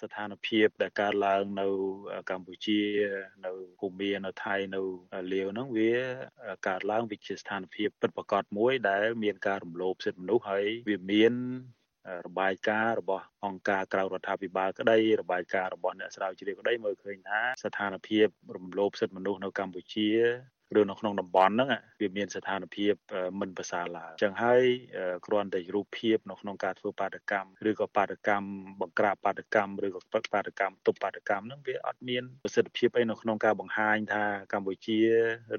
[0.00, 1.66] ស្ថានភាពដែលកើតឡើងនៅ
[2.30, 2.80] កម្ពុជា
[3.46, 4.80] នៅភូមានៅថៃនៅ
[5.32, 5.92] លាវហ្នឹងវា
[6.68, 11.34] កើតឡើងវាជាស្ថានភាពពិតប្រាកដមួយដែលមានការរំលោភសិទ្ធិមនុស្សហើយវាមាន
[12.26, 20.08] របាយការណ៍របស់អង្គការក្រៅរដ្ឋាភិបាលក្តីរបាយការណ៍របស់អ្នកស្រាវជ្រាវក្តីមើលឃើញថាស្ថានភាពរំលោភសិទ្ធិមនុស្សនៅកម្ពុជា
[20.78, 21.68] ឬនៅក្នុងតំបន់ហ្នឹង
[22.00, 22.92] វាមានស្ថានភាព
[23.40, 24.62] មិនប្រសើរឡើយអញ្ចឹងហើយ
[25.26, 28.46] គ្រាន់តែរូបភាពនៅក្នុងការធ្វើបាតកម្មឬក៏បាតកម្ម
[28.80, 30.00] បង្ក្រាបបាតកម្មឬក៏
[30.34, 34.98] បាតកម្មទប់បាតកម្មហ្នឹងវាអត់មានប្រសិទ្ធភាពអីនៅក្នុងការបង្ហាញថាកម្ពុជា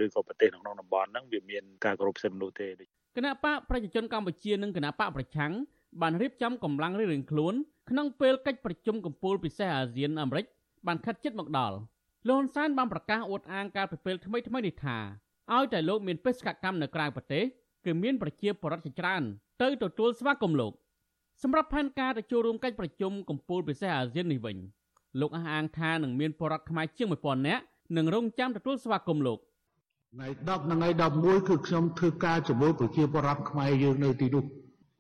[0.04, 2.70] ឬក៏ប្រទេសនៅក្នុងតំបន់ហ្នឹងវាមានការគោរពសិទ្ធិមនុស្សទេ
[3.18, 5.54] គណៈបកប្រជាជនកម្ពុជានិងគណៈបកប្រឆាំង
[6.02, 7.54] បានរៀបចំកម្លាំងរៀងៗខ្លួន
[7.90, 10.46] ក្នុងពេលកិច្ចប្រជុំកំពូលពិសេសអាស៊ានអាមេរិក
[10.88, 11.76] បានខិតជិតមកដល់
[12.28, 14.98] លោកហ៊ុនសែនបានប្រកាសអួតអាងកាលពីពេលថ្មីថ្មីនេះថា
[15.54, 17.44] ឲ្យតែលោកមានបេសកកម្មនៅក្រៅប្រទេស
[17.86, 19.24] គឺមានប្រជាពលរដ្ឋជាច្រើន
[19.62, 20.74] ទៅទទួលស្វាគមន៍លោក
[21.44, 24.58] សម្រាប់ផែនការទៅចូលរួមកិច្ចប្រជុំកំពូលពិសេសអាស៊ាននេះវិញ
[25.20, 27.64] លោកអះអាងថានឹងមានពលរដ្ឋខ្មែរជាង1000នាក់
[27.98, 29.40] នឹងរងចាំទទួលស្វាគមន៍លោក
[30.14, 34.44] ថ្ងៃ10និងថ្ងៃ11គឺខ្ញុំធ្វើការជាមួយប្រជាពលរដ្ឋខ្មែរយើងនៅទីនោះ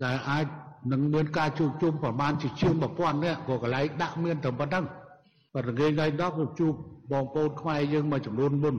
[0.03, 0.45] ដែលអាច
[0.91, 4.85] នឹងមានការជួបជុំប្រមាណជាជាង1000នាក់ក៏កន្លែងដាក់មានតែប៉ុណ្្នឹង
[5.53, 6.73] ប៉ុន្តែថ្ងៃ10ខ្ញុំជួប
[7.11, 8.75] បងប្អូនខ្មែរយើងមួយចំនួនមុន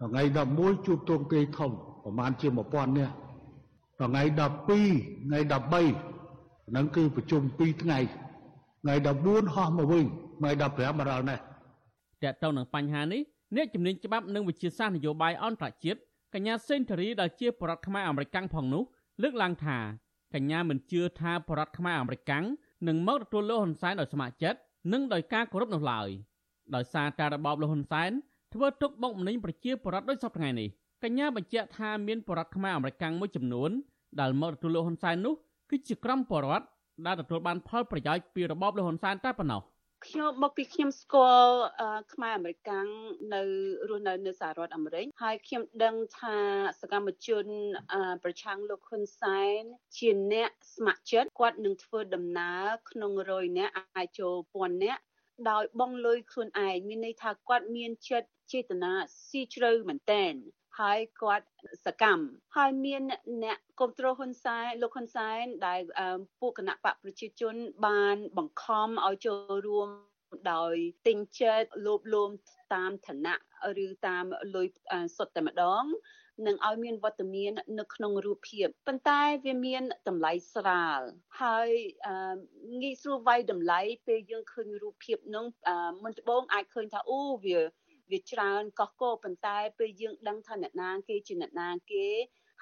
[0.00, 0.22] ថ្ងៃ
[0.54, 1.70] 11ជួបទងទាយធំ
[2.02, 3.14] ប្រហែលជា1000នាក់
[3.98, 7.98] ថ្ងៃ12ថ្ងៃ13ហ្នឹងគឺប្រជុំ2ថ្ងៃ
[8.82, 10.04] ថ្ងៃ14ហោះមកវិញ
[10.38, 11.38] ថ្ងៃ15មកដល់នេះ
[12.22, 13.22] តើតើនឹងបញ្ហានេះ
[13.56, 15.98] អ្នកជំនាញច្បាប់និងវិជាសាស្ត្រនយោបាយអន្តរជាតិ
[16.34, 18.82] កញ្ញាសេនធរីដែលជាបរដ្ឋខ្មែរអាមេរិកផងនោះ
[19.22, 19.78] លើកឡើងថា
[20.34, 22.32] កញ្ញាមិនជឿថាបរដ្ឋខ្មែរអាមេរិក
[22.88, 24.58] នឹងមកទទួលលោកហ៊ុនសែនដោយស្ម័គ្រចិត្ត
[24.92, 26.08] និងដោយការគោរពនោះឡើយ
[26.74, 28.10] ដោយសារតែរបបលោកហ៊ុនសែន
[28.54, 30.68] ធ្វើទុកបុកម្នេញប្រជាពលរដ្ឋដោយសពថ្ងៃនេះ
[31.04, 33.70] កញ្ញាបញ្ជាក់ថាមានបរដ្ឋខ្មែរអាមេរិកមួយចំនួន
[34.20, 35.34] ដែលមកទទួលលោកហ៊ុនសែននោះ
[35.70, 36.66] គឺជាក្រុមបរដ្ឋ
[37.06, 39.60] ដែលទទួលបានផលប្រយោជន៍ពីរបបលោកហ៊ុនសែនតែប៉ុណ្ណោះ
[40.06, 41.56] ខ្ញុំមកពីខ្ញុំស្គាល់
[42.12, 42.70] ខ្មែរអាមេរិក
[43.34, 43.42] នៅ
[43.88, 46.36] រស់នៅនៅសហរដ្ឋអាមេរិកហើយខ្ញុំដឹងថា
[46.80, 47.44] សកម្មជន
[48.22, 49.60] ប្រឆាំងលោកហ៊ុនសែន
[49.96, 55.02] ជាអ្នកស្ម័គ្រចិត្តគាត់នឹងធ្វើដំណើរក្នុងរយនាក់អាចចូលពាន់នាក់
[55.50, 58.92] ដោយបងលុយខ្លួនឯងមានន័យថាគាត់មានចិត្តចេតនា
[59.28, 60.34] ស៊ីជ្រៅមែនតែន
[60.80, 61.46] ហើយគាត់
[61.86, 62.24] សកម្ម
[62.56, 63.02] ហើយមាន
[63.44, 65.80] អ្នកគ្រប់គ្រងហ៊ុនសែនលោកហ៊ុនសែនដែល
[66.40, 67.54] ពួកគណៈបកប្រជាជន
[67.86, 69.88] បានបង្ខំឲ្យចូលរួម
[70.52, 70.74] ដោយ
[71.06, 72.30] ទិញចិត្តលោបលួម
[72.74, 73.36] តាមឋានៈ
[73.84, 74.24] ឬតាម
[74.54, 74.66] លុយ
[75.16, 75.84] សុទ្ធតែម្ដង
[76.46, 81.00] នឹងឲ្យមានវត្តមាននៅក្នុងរូបភាពប៉ុន្តែវាមានតម្លៃស្រាល
[81.42, 81.68] ហើយ
[82.80, 85.44] ងាយស្រួលវាយតម្លៃពេលយើងឃើញរូបភាពនោះ
[86.02, 87.58] មុនដំបូងអាចឃើញថាអូវា
[88.10, 92.06] វាច្រើនកកកប៉ុន្តែពេលយើងដឹងថាអ្នកណាគេជាអ្នកណាគេ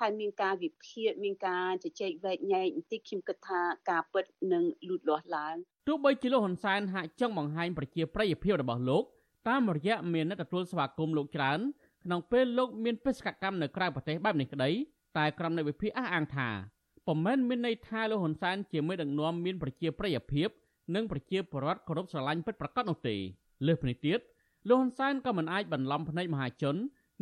[0.00, 5.56] ហើយមានការវិភាគមានការជជែកវែកញែកបន្តិចខ្ញុំគិតថាការពិតនឹងលូតលាស់ឡើង
[5.88, 9.04] ទោះបីជាលោកហ៊ុនសែនហាក់ចង់បង្ហាញប្រជាប្រិយភាពរបស់លោក
[9.48, 11.58] តាមរយៈមានអ្នកទទួលស្វាគមន៍លោកច្រើន
[12.04, 14.70] ក្នុងពេលលោកមានបេសកកម្មនៅក្រៅប្រទេសបែបនេះក្តី
[15.16, 16.48] តែក្រុមនៃវិភាគអះអាងថា
[17.06, 20.48] ពុំមែនមានន័យថាលោកហ៊ុនសែនជាមេដឹកនាំមានប្រជាប្រិយភាព
[20.94, 23.16] និងប្រជាពលរដ្ឋគោរពស្រឡាញ់ពិតប្រាកដនោះទេ
[23.66, 24.18] លើសពីនេះទៀត
[24.68, 26.76] លោកហ៊ុនសែនក៏មិនអាចបន្លំភ្នែកមហាជន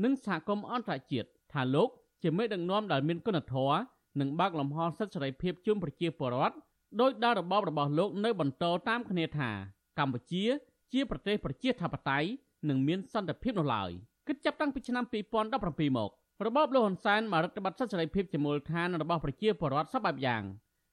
[0.05, 1.89] និងសហគមន៍អន្តរជាតិថាលោក
[2.22, 3.76] ជាមេដឹកនាំដែលមានគុណធម៌
[4.20, 6.57] និងបើកលំហសិទ្ធិសេរីភាពជូនប្រជាពលរដ្ឋ
[7.01, 9.51] ដោយដែលរបបរបស់លោកនៅបន្តតាមគ្នាថា
[9.99, 10.45] កម្ពុជា
[10.93, 12.28] ជាប្រទេសប្រជាធិបតេយ្យ
[12.68, 13.91] និងមានសន្តិភាពនោះឡើយ
[14.28, 16.11] គិតចាប់តាំងពីឆ្នាំ2017មក
[16.47, 20.43] របបលោកហ៊ុនសែនបានរដ្ឋបတ်សិទ្ធិសេរីភាពជាមូលដ្ឋានរបស់ប្រជាពលរដ្ឋសពបែបយ៉ាង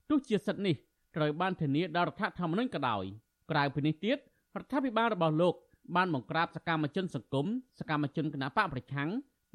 [0.10, 0.76] ទោះជាសិទ្ធិនេះ
[1.16, 3.04] ត្រូវបានធានាដោយរដ្ឋធម្មនុញ្ញក៏ដោយ
[3.52, 4.18] ក្រៅពីនេះទៀត
[4.58, 5.56] រដ្ឋាភិបាលរបស់លោក
[5.96, 7.48] បានបង្ក្រាបសកម្មជនសង្គម
[7.80, 9.10] សកម្មជនគណបកប្រឆាំង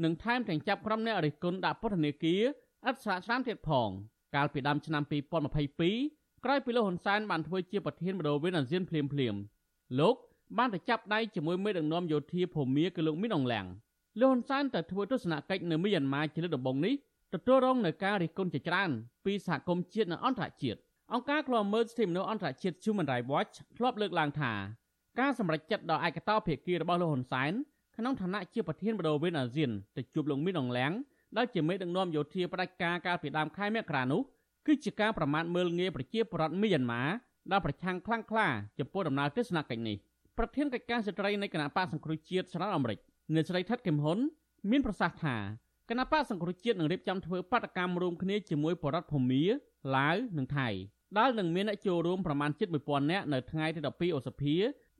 [0.04, 2.42] និងថែមទាំងចាប់ក្រុមអ្នករិះគន់ដាក់ពន្ធនាគារ
[2.88, 3.88] ឥតស្រាកស្រានទៀតផង
[4.34, 5.02] កាលពីដើមឆ្នាំ
[5.72, 9.34] 2022ក្រោយពីលោកហ៊ុនសែនបានធ្វើជាប្រធានបដូវវិនអាស៊ានភ្លាមភ្លាម
[10.00, 10.14] លោក
[10.58, 13.66] បានទៅចាប់ដៃជាមួយមេដឹកនាំយោធាភូមាគឺលោកមីនអងឡាំង
[14.20, 16.94] លោកហ៊ុនសែនទៅធ្វើទស្សនកិច្ចនៅមីយ៉ាន់ម៉ាជាលើកដំបូងនេះ
[17.34, 18.90] ទទួលរងនឹងការរិះគន់ជាច្រើន
[19.24, 20.78] ពីសហគមន៍ជាតិនិងអន្តរជាតិ
[21.12, 24.52] អង្គការឃ្លាំមើលសិទ្ធិមនុស្សអន្តរជាតិ Human Rights Watch ធ្លាប់លើកឡើងថា
[25.20, 27.52] ការសម្រេចចិត្តដ៏ឯកតោភាគីរបស់លោកហ៊ុនសែន
[27.96, 30.92] ក្នុងឋានៈជាប្រធានបដូវវេនអាស៊ានទៅជួបលោកមីនអងឡាំង
[31.36, 34.20] ដែលជាមេដឹកនាំយោធាផ្ដាច់ការកាលពីដើមខែមករានោះ
[34.66, 37.02] គឺជាការប្រមាថមើលងាយប្រជាពលរដ្ឋមីយ៉ាន់ម៉ា
[37.52, 38.46] ដែលប្រឆាំងខ្លាំងក្លា
[38.78, 39.96] ចំពោះដំណើរទស្សនកិច្ចនេះ
[40.38, 42.98] ប្រធានកិច្ចការស្ត្រីនៃគណៈបកសង្គ្រោះជាតិសហរដ្ឋអាមេរិក
[43.34, 44.18] អ្នកស្រីថិតគឹមហ៊ុន
[44.70, 45.36] មានប្រសាសន៍ថា
[45.90, 49.42] គណៈបកសង្គ្រោះជាតិនឹងរៀបចំធ្វើបាតកម្មរួមគ្នាជាមួយបរដ្ឋភូមា
[49.96, 50.68] ឡាវនិងថៃ
[51.18, 54.54] ដែលនឹងមានអ្នកចូលរួមប្រមាណជិត1000នាក់នៅថ្ងៃទី12ឧសភា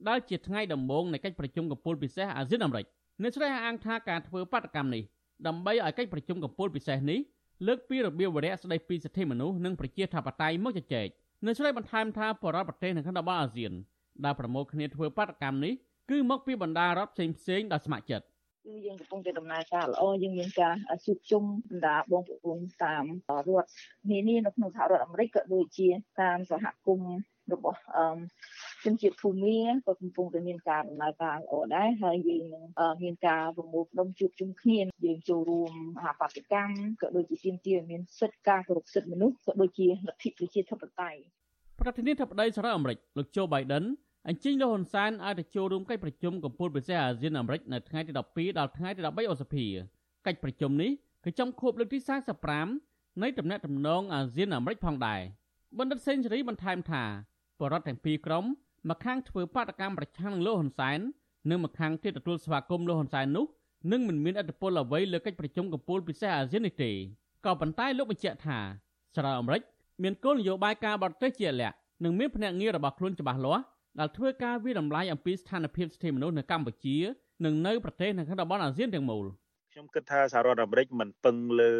[0.09, 2.86] ដែលជាថ្ងៃដំបូងនៃកិច្ចប្រជុំកំពូលពិសេសអាស៊ានអាមេរិក
[3.22, 5.03] អ្នកស្រីអាងថាការធ្វើបាតកម្មនេះ
[5.46, 7.18] ដើម្បីឲ្យកិច្ចប្រជុំកំពូលពិសេសនេះ
[7.66, 11.07] លើកពីរបៀបវរៈស្ដីពីសិទ្ធិមនុស្សនិងប្រជាធិបតេយ្យមកជជែក
[11.44, 13.72] អ្នកស្រីបន្ថែមថាបរិបទប្រទេសនៅក្នុងតំបន់អាស៊ាន
[14.24, 15.72] ដែលប្រមូលគ្នាធ្វើបាតកម្មនេះ
[16.11, 18.26] គឺមកពីបណ្ដារដ្ឋផ្សេងផ្សេងដែលស្ម័គ្រចិត្ត
[18.66, 20.74] គឺយើងកំពុងតែដំណើរការល្អយើងមានការ
[21.05, 23.68] ជួបជុំបណ្ដាបងប្អូនតាមរដ្ឋ
[24.11, 25.88] នានានៅក្នុងសហរដ្ឋអាមេរិកក៏ដូចជា
[26.20, 27.18] តាមសហគមន៍
[27.53, 28.18] របស់អឺ
[28.84, 32.64] ជនជាតិភូមាក៏កំពុងតែមានការដំណើរការល្អដែរហើយយើងនឹង
[33.03, 35.72] មានការប្រមូលផ្ដុំជួបជុំគ្នាយើងចូលរួម
[36.05, 41.20] អាបត្តិកម្មក៏ដូចជាទាមទារមានសិទ្ធិការគោរពសិទ្ធិមនុស្សក៏ដូចជាលទ្ធិប្រជាធិបតេយ្យ
[41.80, 43.84] ប្រធានាធិបតីសហរដ្ឋអាមេរិកលោកโจ Biden
[44.28, 49.66] អញ្ជើញលោកហ៊ុនសែនឲ្យទៅចូលរួមកិច្ចប្រជុំកំពូលពិសេសអាស៊ានអាមេរិកនៅថ្ងៃទី12ដល់ថ្ងៃទី13ឧសភា
[50.26, 50.90] កិច្ចប្រជុំនេះ
[51.24, 51.99] គឺចំខួបលើកទី
[52.61, 55.20] 45នៃទំនាក់ទំនងអាស៊ានអាមេរិកផងដែរ
[55.78, 57.05] បណ្ឌិតសេនស៊ូរីបន្ថែមថា
[57.61, 58.45] បរដ្ឋទាំងពីរក្រុម
[58.91, 60.99] ម្ខាងធ្វើបាតកម្មប្រឆាំងនឹងលោកហ៊ុនសែន
[61.51, 63.47] និងម្ខាងទៀតទទួលស្វាគមន៍លោកហ៊ុនសែននោះ
[63.93, 66.91] នឹងមិនមានឥទ្ធិពលអ្វីលើកិច្ចប្រជុំកំពូលពិសេសអាស៊ាននេះទេ
[67.45, 68.59] ក៏ប៉ុន្តែលោកបញ្ជាក់ថា
[69.15, 69.63] សារអាមេរិក
[70.03, 73.63] មានគោលនយោបាយការបរទេសជាក់លាក់និងមានភ្នាក់ងាររបស់ខ្លួនច្បាស់លាស់
[73.99, 76.97] ដែលធ្វើការវិតម្លៃអំពីស្ថានភាពសិទ្ធិមនុស្សនៅកម្ពុជា
[77.45, 79.27] និងនៅប្រទេសនៅក្នុងតំបន់អាស៊ានទាំងមូល
[79.73, 81.73] ខ្ញុំគិតថាសហរដ្ឋអាមេរិកមិនពឹងលើ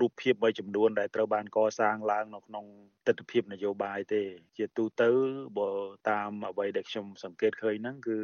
[0.00, 2.64] រូបភាពមួយចំនួនដែលត្រូវបានកសាងឡើងនៅក្នុង
[3.06, 4.22] ទស្សនវិជ្ជានយោបាយទេ
[4.56, 5.10] ជាទូទៅ
[5.58, 5.70] បើ
[6.10, 8.18] តាមអ្វីដែលខ្ញុំសង្កេតឃើញហ្នឹងគឺ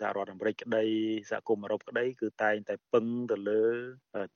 [0.00, 0.84] សហរដ្ឋអាមេរិកក្តី
[1.30, 3.62] សហគមន៍អឺរ៉ុបក្តីគឺតែងតែពឹងទៅលើ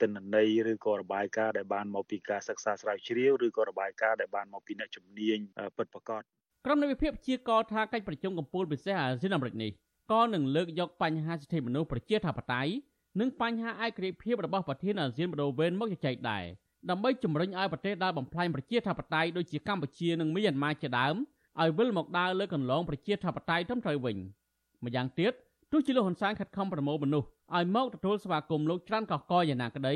[0.01, 5.39] ទិន្នន័យឬក៏របាយការណ៍ដែលបានមកពីការសិក្សាស្រាវជ្រាវឬក៏របាយការណ៍ដែលបានមកពីអ្នកជំនាញ
[5.77, 6.23] ពិតប្រាកដ
[6.67, 9.71] ក្រុមនៃវិភាគជាកថាកិច្ចប្រជុំកំពូលពិសេសអាស៊ានអាមេរិកនេះ
[10.13, 12.73] ក៏នឹងលើកយកបញ្ហាសិទ្ធិមនុស្សប្រជាធិបតេយ្យ
[13.21, 16.45] និងបញ្ហាឯករាជ្យភាពរបស់ប្រធានអាស៊ានបដូវវេនមកជជែកដែរ
[16.91, 21.15] ដើម្បីជំរុញឲ្យប្រទេសដែលបំផ្លាញប្រជាធិបតេយ្យដូចជាកម្ពុជានិងមីយ៉ាន់ម៉ាជាដើម
[21.61, 24.17] ឲ្យវិលមកដើរលើកន្លងប្រជាធិបតេយ្យត្រឹមត្រូវវិញ
[24.85, 25.33] ម្យ៉ាងទៀត
[25.73, 29.95] ទោះជាលោកហ៊ុនសែនខិតខំប្រមូលមនុស្សឲ្យមកទទួលស្វាគមន៍លោកច្រើនកកកយ៉ាងណាក្តី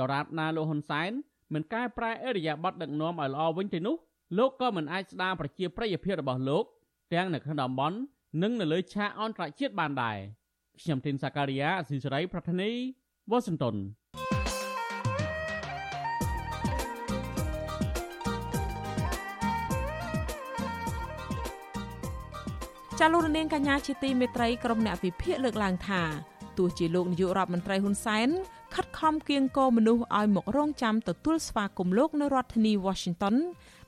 [0.00, 1.10] ដរាបណាលោកហ៊ុនសែន
[1.54, 3.96] មិនកែប្រែអរិយាប័ត្រដឹកនាំឲ្យល្អវិញទេនោះ
[4.38, 6.64] លោកក៏មិនអាចស្ដារប្រជាប្រិយភាពរបស់លោក
[7.14, 7.96] ទាំងនៅក្នុងតំបន់
[8.42, 10.18] និងនៅលើឆាកអន្តរជាតិបានដែរ
[10.82, 12.70] ខ្ញុំធីនសាការីយ៉ាអស៊ីសេរីប្រធានី
[13.30, 13.76] វ៉ាស៊ីនតោន
[23.00, 26.02] ចាលោករនាងកញ្ញាជាទីមេត្រីក្រុមអ្នកវិភាគលើកឡើងថា
[26.58, 28.28] ទោះជាលោកនាយករដ្ឋមន្ត្រីហ៊ុនសែន
[28.74, 33.34] ខិតខំគៀងគរមនុស្សឲ្យមករងចាំទទួលស្វាគមន៍លោកនៅរដ្ឋធានី Washington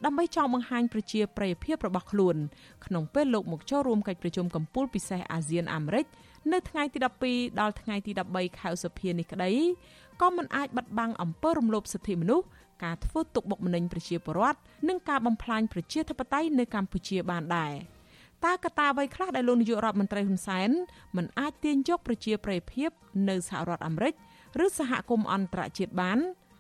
[0.05, 2.37] ដើម្បីចង់បង្ហាញប្រជាប្រិយភាពរបស់ខ្លួន
[2.87, 6.07] ក្នុងពេលលោកមកចូលរួមកិច្ចប្រជុំកំពូលពិសេសអាស៊ានអាមេរិក
[6.53, 9.53] នៅថ្ងៃទី12ដល់ថ្ងៃទី13ខែឧសភានេះក្តី
[10.21, 12.47] ក៏មិនអាចបិទបាំងអំពើរំលោភសិទ្ធិមនុស្ស
[12.85, 14.59] ការធ្វើទុកបុកម្នេញប្រជាពលរដ្ឋ
[14.89, 17.75] និងការបំផ្លាញប្រជាធិបតេយ្យនៅកម្ពុជាបានដែរ
[18.45, 20.71] តើកត្តាអ្វីខ្លះដែលលោកនាយករដ្ឋមន្ត្រីហ៊ុនសែន
[21.17, 22.91] មិនអាចទាញយកប្រជាប្រិយភាព
[23.29, 24.15] នៅសហរដ្ឋអាមេរិក
[24.65, 26.19] ឬសហគមន៍អន្តរជាតិបាន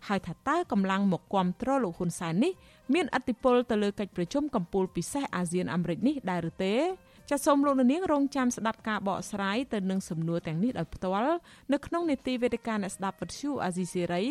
[0.08, 2.52] ហើយថាតើកម្លាំងមកគ្រប់គ្រងលោកហ៊ុនសែននេះ
[2.94, 6.74] មានអធិបុលទៅលើកិច្ចប្រជុំកំពូលពិសេសអាស៊ានអាមេរិកនេះដែរឬទេ
[7.30, 11.34] ចាសសូមលោកនាងរងចាំស្ដាប់ការបកស្រាយទៅនឹងសំណួរទាំងនេះដោយផ្ទាល់
[11.72, 14.24] នៅក្នុងនេតិវេទិកាអ្នកស្ដាប់វិទ្យុអាស៊ីសេរី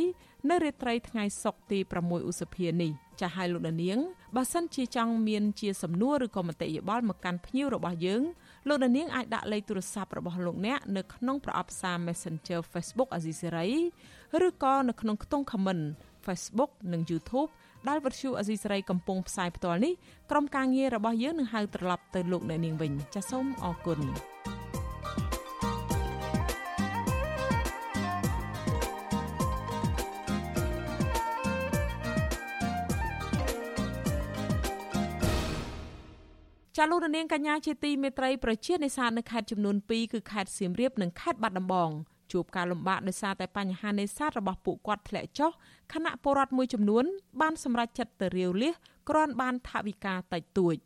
[0.49, 2.91] នៅរាត្រីថ្ងៃសុក្រទី6ឧសភានេះ
[3.21, 3.97] ចាសឲ្យលោកនាង
[4.35, 8.21] បើសិនជាចង់មានជាសំណួរឬក៏មតិយោបល់មកកាន់ភ្ញៀវរបស់យើង
[8.67, 13.67] លោកនាងអាចដាក់លេខទូរស័ព្ទរបស់លោកអ្នកនៅក្នុងប្រអប់សារ Messenger Facebook អាស៊ីសេរី
[14.47, 15.83] ឬក៏នៅក្នុងខ្ទង់ comment
[16.25, 17.49] Facebook និង YouTube
[17.89, 19.93] ដែលវិទ្យុអេស៊ីសរ៉ៃកំពុងផ្សាយផ្ទាល់នេះ
[20.31, 24.01] ក្រុមការងាររបស់យើងនឹងហៅត្រឡប់ទៅលោកអ្នកនាងវិញចាសសូមអរគុណ
[36.77, 41.91] ចាលោករនាងកញ្ញាជាទីមេត្រីប្រជានេសាទនៅខេត្តចំនួន2គឺខេត្តសៀមរាបនិងខេត្តបាត់ដំបង
[42.31, 45.51] ជួបការលំបាកដោយសារតែបញ្ហានេសាទរបស់ពួកគាត់ធ្លាក់ចុះ
[45.93, 47.05] ខណៈពលរដ្ឋមួយចំនួន
[47.41, 48.71] បានសម្រេចចិត្តទៅរាវលះ
[49.09, 50.77] គ្រាន់បានថវិកាតិចតួច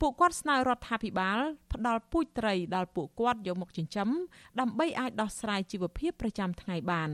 [0.00, 1.38] ពួកគាត់ស្នើរដ្ឋាភិបាល
[1.72, 4.08] ផ្ដល់ពូជត្រីដល់ពួកគាត់យកមកចិញ្ចឹម
[4.60, 7.10] ដើម្បីអាចដោះស្រាយជីវភាពប្រចាំថ្ងៃបាន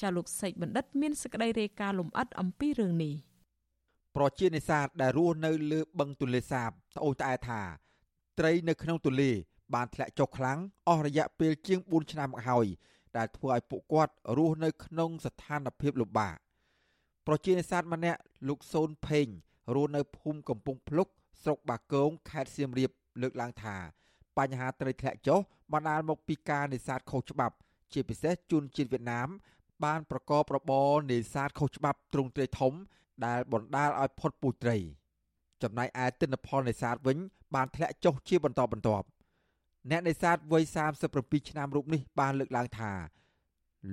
[0.00, 3.14] ចាលោកសេកបណ្ឌិត មានសេចក្តីរាយការណ៍លម្អិតអំពីរឿងនេះ
[4.16, 7.60] ប្រជានេសាទដែលរស់នៅលើបឹងទន្លេសាបត្អូញត្អែថា
[8.38, 9.30] ត្រីនៅក្នុងទន្លេ
[9.74, 10.58] បានធ្លាក់ចុះខ្លាំង
[10.88, 12.66] អស់រយៈពេលជាង4ឆ្នាំមកហើយ
[13.16, 16.36] ដែលធ្វើឲ្យពួកគាត់រស់នៅក្នុងស្ថានភាពលំបាក
[17.26, 19.26] ប្រជានេសាទម្នាក់លោកសូនផេង
[19.74, 21.08] រស់នៅភូមិកំពង់ភ្លុក
[21.42, 22.90] ស្រុកបាគងខេត្តសៀមរាប
[23.22, 23.76] លើកឡើងថា
[24.38, 25.40] បញ្ហាត្រីធ្លាក់ចុះ
[25.72, 27.56] បណ្ដាលមកពីការនេសាទខុសច្បាប់
[27.92, 29.28] ជាពិសេសជនជាតិវៀតណាម
[29.84, 32.72] បានប្រកបរបរនេសាទខុសច្បាប់ទ្រង់ទ្រាយធំ
[33.26, 34.76] ដែលបណ្ដាលឲ្យផុតពូជត្រី
[35.62, 37.18] ចំណែកឯទិន្នផលនេសាទវិញ
[37.54, 39.06] បានធ្លាក់ចុះជាបន្តបន្ទាប់
[39.90, 40.64] អ្នកនេសាទវ័យ
[41.06, 42.92] 37ឆ្នាំរូបនេះបានលើកឡើងថា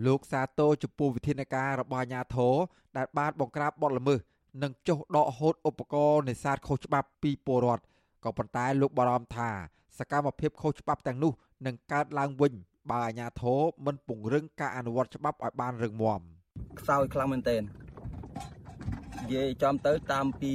[0.06, 2.56] លោកសាទរចំពោះវិធានការរបស់អាជ្ញាធរ
[2.98, 4.20] ដែលបានបង្ក្រាបបទល្មើស
[4.64, 7.84] និងចុះដកហូតឧបករណ៍នេសាទខុសច្បាប់ពីពលរដ្ឋ
[8.24, 9.50] ក៏ប៉ុន្តែលោកបារម្ភថា
[10.00, 11.34] សកម្មភាពខុសច្បាប់ទាំងនោះ
[11.66, 12.54] នឹងកើតឡើងវិញ
[12.90, 16.22] បើអាជ្ញាធរមិនពង្រឹងការអនុវត្តច្បាប់ឲ្យបានរឹងមាំ
[16.80, 17.62] ខ្សោយខ្លាំងមែនទែន
[19.22, 20.54] និយាយចំទៅតាមពី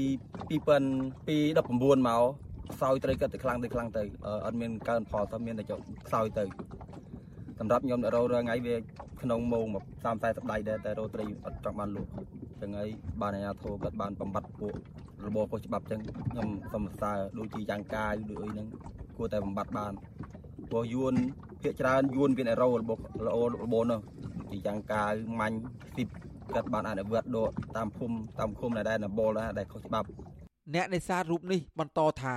[0.49, 4.03] 2019មក ខ្សោយត្រីគាត់ទៅខ្លាំងទៅខ្លាំងទៅ
[4.47, 6.45] អត់មានកើនផលទៅមានតែចុះខ្សោយទៅ
[7.59, 8.77] សម្រាប់ខ្ញុំរោរាល់ថ្ងៃវា
[9.23, 9.67] ក្នុងម៉ោង
[10.05, 12.11] 30 40ដៃដែរតែរោត្រីអត់ចង់បានលក់
[12.61, 12.89] ចឹងហើយ
[13.21, 14.75] បានអាជ្ញាធរគាត់បានបំបត្តិពួក
[15.27, 18.67] របបខុសច្បាប់ចឹងខ្ញុំសូមសរសើរដូចជាយ៉ាងកាយដូចអីហ្នឹង
[19.17, 19.93] គួរតែបំបត្តិបាន
[20.71, 21.15] ព្រោះយួន
[21.63, 24.01] ភាកច្រើនយួនមានអេរ៉ូរបស់ល្អរបបនោះ
[24.51, 25.59] ជាយ៉ាងកាយម៉ាញ់
[25.95, 26.09] ស៊ីប
[26.55, 30.09] គាត់បានអនុវត្តដកតាមភូមិតាមឃុំដែលណបលដែរខុសច្បាប់
[30.75, 32.37] អ្នកនេសាទរូបនេះបន្តថា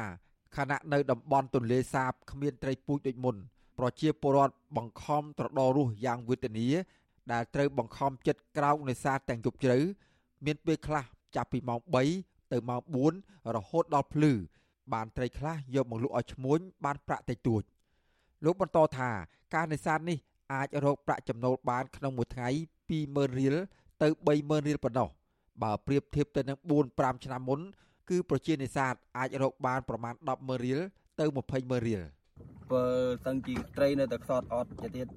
[0.55, 3.35] ខណៈនៅតំបន់ទន្លេសាបគ្មានត្រីពូជដូចមុន
[3.77, 6.67] ប្រជាពលរដ្ឋបង្ខំត្រដររស់យ៉ាងវេទនា
[7.31, 9.77] ដែលត្រូវបង្ខំចិត្តក្រោកនេសាទទាំងយប់ជ្រៅ
[10.45, 11.03] មានពេលខ្លះ
[11.35, 11.79] ចាប់ពីម៉ោង
[12.15, 12.81] 3ទៅម៉ោង
[13.17, 14.31] 4រហូតដល់ភ្លឺ
[14.93, 17.63] បានត្រីខ្លះយកមកលក់ឲ្យឈ្មួញបានប្រាក់តិចតួច
[18.45, 19.09] លោកបន្តថា
[19.55, 20.17] ការនេសាទនេះ
[20.53, 22.49] អាចរកប្រាក់ចំណូលបានក្នុងមួយថ្ងៃ
[22.93, 23.55] 20000រៀល
[24.01, 24.07] ទៅ
[24.37, 25.09] 30000រៀលប៉ុណ្ណោះ
[25.63, 27.59] បើប្រៀបធៀបទៅនឹង4 5ឆ្នាំមុន
[28.09, 30.79] គឺប្រជានេសាទអាចរកបានប្រមាណ100000រៀល
[31.19, 32.01] ទៅ20000រៀល
[32.71, 32.85] បើ
[33.25, 35.07] សឹងជាត្រីនៅតែខ្សត់អត់ទៅទៀត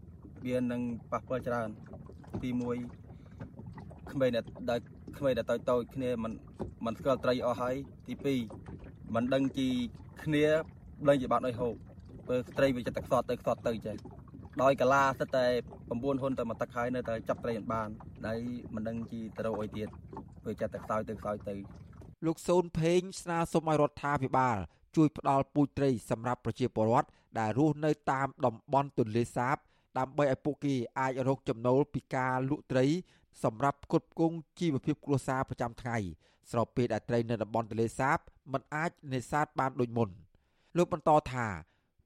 [0.46, 0.82] វានឹង
[1.12, 1.68] ប៉ះពាល់ច្រើន
[2.42, 2.50] ទី
[3.14, 4.80] 1ក្មេងដែលដែល
[5.18, 6.32] ក្មេងដែលតូចតូចគ្នាមិន
[6.84, 7.74] មិនស្គាល់ត្រីអស់ហើយ
[8.06, 8.14] ទី
[8.64, 9.68] 2មិនដឹងជី
[10.24, 10.46] គ្នា
[11.08, 11.74] ដឹងជាបាត់អីហូប
[12.28, 13.96] បើត្រីវាចិត្តតែខ្សត់ទៅខ្សត់ទៅចេះ
[14.62, 15.46] ដោយកលាសិតតែ
[15.88, 17.88] 9ហ៊ុនទៅមកទឹកហើយនៅតែចាប់ត្រីមិនបាន
[18.26, 18.40] ហើយ
[18.74, 19.88] មិនដឹងជីទៅរកអុយទៀត
[20.46, 21.54] វាចិត្តតែខ្សោយទៅខ្សោយទៅ
[22.26, 24.56] លោកសូនភេងស្នើសុំឲ្យរដ្ឋាភិបាល
[24.96, 27.08] ជួយផ្ដល់ពូជត្រីសម្រាប់ប្រជាពលរដ្ឋ
[27.38, 29.56] ដែលរស់នៅតាមតំបន់ទន្លេសាប
[29.98, 32.86] ដើម្បីឲ្យពួកគេអាចរកចំណូលពីការលក់ត្រី
[33.44, 35.96] សម្រាប់ផ្គត់ផ្គង់ជីវភាពគ្រួសារប្រចាំថ្ងៃ
[36.50, 38.18] ស្របពេលដែលត្រីនៅតំបន់ទន្លេសាប
[38.52, 40.08] មិនអាចនេសាទបានដូចមុន
[40.76, 41.46] លោកបន្តថា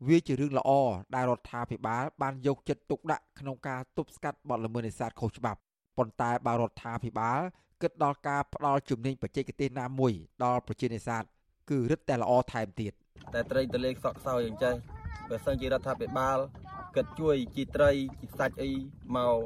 [0.08, 0.70] វាជារឿងល្អ
[1.14, 5.60] ដែលរដ្ឋាភិបាល បានយកចិត្តទុកដាក់ក្នុងការទប់ស្កាត់បទល្មើសនេសាទខុសច្បាប់
[5.98, 7.40] ប៉ុន្តែបើរដ្ឋាភិបាល
[7.82, 10.12] គិតដល់ការផ្ដល់ជំនាញបច្ចេកទេសណាមួយ
[10.44, 11.22] ដល់ប្រជានេសាទ
[11.70, 12.92] គឺរឹតតែល្អថែមទៀត
[13.34, 14.74] តែត្រីទលេខ្សក់ខ្សោយអញ្ចឹង
[15.28, 16.38] បើសិនជារដ្ឋាភិបាល
[16.96, 18.70] គិតជួយជីត្រីជីសាច់អី
[19.16, 19.36] មក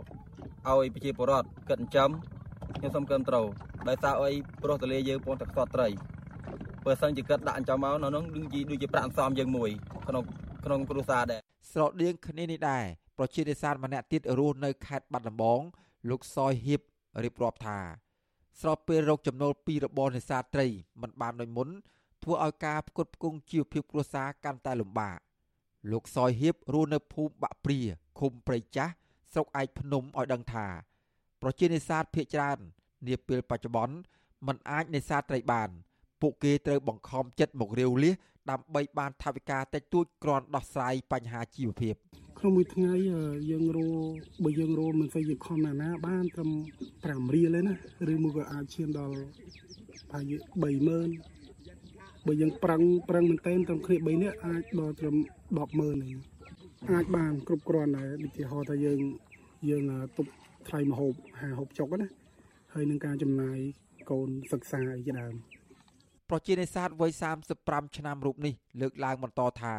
[0.69, 2.11] ឲ្យប្រជាពលរដ្ឋគិតចិញ្ចឹម
[2.77, 3.37] ខ្ញុំសូមគាំទ្រ
[3.89, 4.31] ដោយសារអី
[4.63, 5.89] ព្រោះទលេយើងពងតែខ្សត់ត្រី
[6.85, 9.71] បើសិនជាគិតដាក់អញ្ចឹងមកនៅនោះដូចជាដូចជាប្រាក់សំយើងមួយ
[10.09, 10.23] ក្នុង
[10.65, 11.41] ក្នុងគ្រួសារដែរ
[11.73, 12.85] ស្រដៀងគ្នានេះដែរ
[13.19, 15.61] ប្រជានេសាទម្នាក់ទៀតរស់នៅខេត្តបាត់ដំបង
[16.11, 16.81] លោកសយហៀប
[17.25, 17.79] រៀបរាប់ថា
[18.61, 20.67] ស្របពេលរកចំណូលពីរបរនេសាទត្រី
[21.03, 21.69] មិនបានដូចមុន
[22.23, 25.19] ធ្វើឲ្យការផ្គត់ផ្គង់ជីវភាពគ្រួសារកាន់តែលំបាក
[25.93, 27.81] លោកសយហៀបរស់នៅភូមិបាក់ព្រា
[28.19, 28.93] ឃុំព្រៃចាស់
[29.33, 30.67] ស្រុកឯកភ្នំឲ្យដឹងថា
[31.43, 32.59] ប្រជានេសាទភ ieck ច្រើន
[33.07, 33.97] នាពេលបច្ចុប្បន្ន
[34.47, 35.71] មិនអាចនេសាទត្រីបាន
[36.21, 38.15] ពួកគេត្រូវបង្ខំចិត្តមករាវលៀស
[38.51, 41.95] ដើម្បីបានថវិកាតិចតួចគ្រាន់ដោះស្រាយបញ្ហាជីវភាព
[42.39, 42.93] ក្នុងមួយថ្ងៃ
[43.51, 43.89] យើងរោ
[44.45, 46.51] បើយើងរោមិនសូវជាខំណាស់ណាបានត្រឹម
[47.29, 47.75] 5រៀលទេណា
[48.13, 49.17] ឬមួយក៏អាចឈានដល់
[50.11, 50.63] ប្រហែល30000
[52.27, 55.17] បើយើងប្រឹងប្រឹងមែនទែនត្រឹមគ្នា3នាក់អាចដល់ត្រឹម
[55.57, 56.15] 100000នេះ
[56.93, 59.01] អាចបានគ្រប់គ្រាន់ដែរដូចជាហៅថាយើង
[59.71, 59.83] យើង
[60.17, 60.31] ទប់
[60.69, 62.09] ថ្លៃមហូបហាហូបចុកណា
[62.75, 63.59] ហើយនឹងការចំណាយ
[64.11, 65.35] កូនសិក្សាអីជាដើម
[66.31, 67.13] ប្រជានេសាទវ័យ
[67.55, 69.75] 35ឆ្នាំរូបនេះលើកឡើងបន្តថា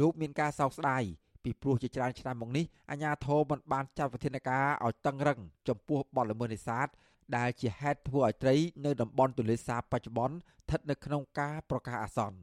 [0.00, 1.02] លោកមានការសោកស្ដាយ
[1.44, 5.38] ពីព្រោះជាច្រើនឆ្នាំមកនេះអាជ្ញាធរមិនបានចាត់វិធានការឲ្យតឹងរឹង
[5.68, 6.86] ចំពោះបទល្មើសនេសាទ
[7.36, 12.38] ដែលជាហេតុធ្វើឲ្យត្រីនៅតំបន់ទន្លេសាបបច្ចុប្បន្នស្ថិតនៅក្នុងការប្រកាសអាសន្ន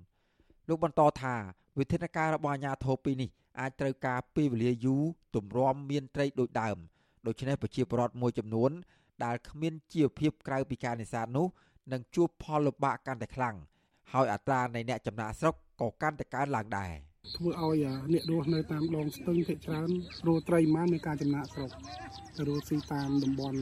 [0.67, 1.35] លោកបន្តថា
[1.79, 3.29] វិធានការរបស់អាជ្ញាធរពីនេះ
[3.59, 5.03] អាចត្រូវការពេលវេលាយូរ
[5.35, 6.77] ទម្រាំមានត្រីដូចដើម
[7.27, 8.71] ដូច្នេះប្រជាពលរដ្ឋមួយចំនួន
[9.25, 11.47] ដែលគ្មានជីវភាពក្រៅពីការនេសាទនោះ
[11.91, 13.55] នឹងជួបផលលំបាកកាន់តែខ្លាំង
[14.13, 16.91] ហើយអត្រានៃអ្នកចំណាក់ស្រុកក៏កាន់តែកើនឡើងដែរ
[17.35, 19.89] ធ្វើឲ្យអ្នករស់នៅតាមដងស្ទឹងភាគច្រើន
[20.27, 21.71] រស់ត្រីម៉ានមានការចំណាក់ស្រុក
[22.38, 23.59] ទៅរស់ស៊ីតាមតំបន់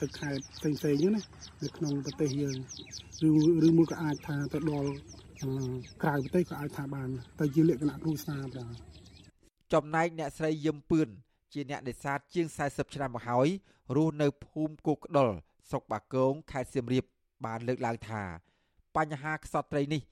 [0.00, 1.22] ទឹកខេត្តផ្សេងផ្សេងណា
[1.62, 2.56] នៅក្នុងប្រទេសយើង
[3.62, 4.90] ឬឬមួយក៏អាចថាទៅដល់
[6.02, 7.08] ក្រៅប្រទេសក៏អាចថាបាន
[7.40, 8.72] ទៅជាលក្ខណៈគ្រួសារដែរ
[9.72, 11.08] ចំណែកអ្នកស្រីយឹមពឿន
[11.52, 13.48] ជាអ្នកនេសាទជាង40ឆ្នាំមកហើយ
[13.96, 15.28] រស់នៅភូមិគោកក្ដុល
[15.70, 17.04] ស្រុកបាគងខេត្តសៀមរាប
[17.44, 18.22] បានលើកឡើងថា
[18.96, 20.02] បញ្ហាខ្សត់ត្រីនេះ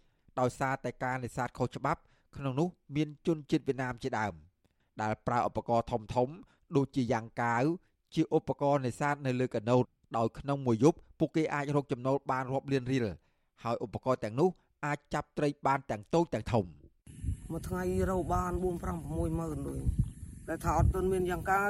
[0.41, 2.01] ដោយសារតែការនេសាទខុសច្បាប់
[2.37, 4.35] ក្នុងនោះមានជនជាតិវៀតណាមជាដើម
[5.03, 6.29] ដែលប្រើឧបករណ៍ធំធំ
[6.77, 7.65] ដូចជាយ៉ាងកាវ
[8.15, 9.85] ជាឧបករណ៍នេសាទនៅលើកាណូត
[10.17, 13.07] ដោយក្នុងមួយយប់ពួកគេអាចរកចំណូលបានរាប់លានរៀល
[13.63, 14.49] ហើយឧបករណ៍ទាំងនោះ
[14.87, 16.65] អាចចាប់ត្រីបានទាំងតូចទាំងធំ
[17.51, 18.67] មួយថ្ងៃរកបាន4 5
[19.09, 19.83] 6ម៉ឺនដូច
[20.49, 21.69] តែថាអត់ទាន់មានយ៉ាងកាវ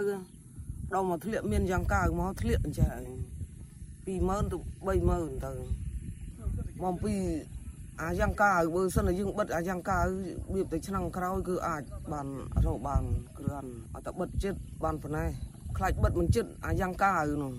[0.95, 3.01] ដល់មកធ្លាក់មានយ៉ាងកាវមកធ្លាក់អញ្ចឹង
[4.07, 4.55] 20000ទៅ
[4.87, 5.53] 30000ទៅ
[6.83, 7.15] មកពី
[8.03, 10.07] អាយ៉ាងកាវបើសិនតែយើងបិទអាយ៉ាងកាវ
[10.53, 11.83] វាទៅឆ្នាំក្រោយគឺអាច
[12.13, 12.27] បាន
[12.67, 13.03] រកបាន
[13.39, 15.29] គ្រាន់អត់តែបិទចិត្តបានប៉ុណ្ណេះ
[15.77, 17.53] ខ្លាចបិទមិនចិត្តអាយ៉ាងកាវនោះ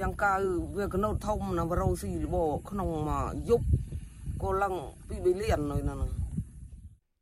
[0.00, 0.38] យ៉ាងកាវ
[0.76, 2.36] វាកណូតធំណាស់រោស៊ីរប
[2.70, 3.66] ក្នុងមួយយប់
[4.42, 4.74] ក៏ឡើង
[5.08, 6.10] ពី3លាននៅនោះ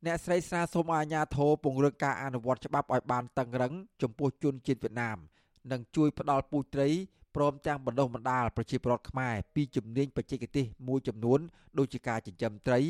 [0.06, 3.72] អ្នកស្រីស្នើសុំឲ្យអាជ្ញាធរពង្រឹងការអនុវត្តច្បាប់ឲ្យបានតឹងរឹង
[4.02, 5.18] ចំពោះជនជាតិវៀតណាម
[5.72, 6.88] និងជួយផ្ដល់ពូជត្រី
[7.36, 11.40] ព្រមទាំងបណ្ដុះបណ្ដាលប្រជាពលរដ្ឋខ្មែរពីជំនាញបច្ចេកទេសមួយចំនួន
[11.78, 12.80] ដូចជាការចិញ្ចឹមត្រី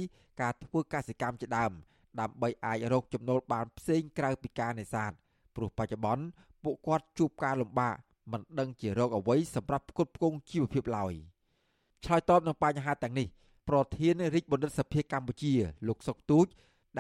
[0.40, 1.72] ការធ្វើកសិកម្មជាដើម
[2.20, 5.12] ដើម្បីអាចរកចំណូលបានផ្សេងក្រៅពីការនេសាទ
[5.56, 6.24] ព្រោះបច្ចុប្បន្ន
[6.64, 7.94] ពួកគាត់ជួបការលំបាក
[8.32, 11.12] មិនដឹងជារោគអ្វីសម្រាប់ផ្គត់ផ្គង់ជីវភាពឡើយ
[12.04, 13.26] ឆ្លើយតបនឹងបញ្ហាទាំងនេះ
[13.68, 15.52] ប្រធានរាជបណ្ឌិតសភាកម្ពុជា
[15.88, 16.46] លោកសុកទូច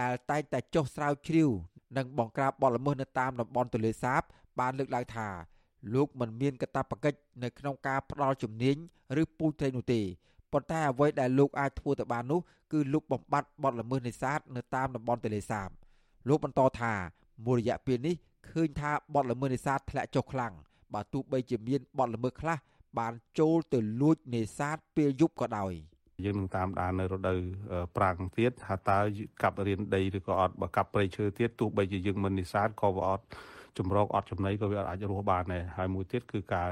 [0.00, 1.50] ដែលតែងតែចុះស្រាវជ្រាវ
[1.96, 4.22] និងបង្ក្រាបបទល្មើសនៅតាមតំបន់ទន្លេសាប
[4.60, 5.28] បានលើកឡើងថា
[5.94, 8.76] លោកមិនមានកាតព្វកិច្ចនៅក្នុងការផ្ដល់ជំនាញ
[9.20, 10.00] ឬពូជត្រីនោះទេ
[10.52, 12.40] ប៉ុន្តែអ្វីដែលលោកអាចធ្វើទៅបាននោះ
[12.72, 15.68] គឺលោកបំបត្តិបទល្មើសនេសាទនៅតាមតំបន់ទន្លេសាប
[16.28, 16.92] លោកបន្តថា
[17.46, 18.14] មួយរយៈពេលនេះ
[18.50, 20.52] ឃើញថាបទល្មើសនេសាទធ្លាក់ចុះខ្លាំង
[20.94, 22.56] បើទោះបីជាមានបទល្មើសខ្លះ
[22.98, 25.72] បានចូលទៅលួចនេសាទពេលយប់ក៏ដោយ
[26.24, 27.38] យើងនឹងតាមដាននៅរដូវ
[27.96, 28.98] ប្រាំងទៀតថាតើ
[29.42, 33.24] កាប់រៀនដីឬក៏អត់បើកាប់ព្រៃឈើទៀតទោះបីជាយើងមិននេសាទក៏វាអត់
[33.78, 36.68] ចម្រោកអត់ចំណីក៏វាអាចរស់បានដែរហើយមួយទៀតគឺការ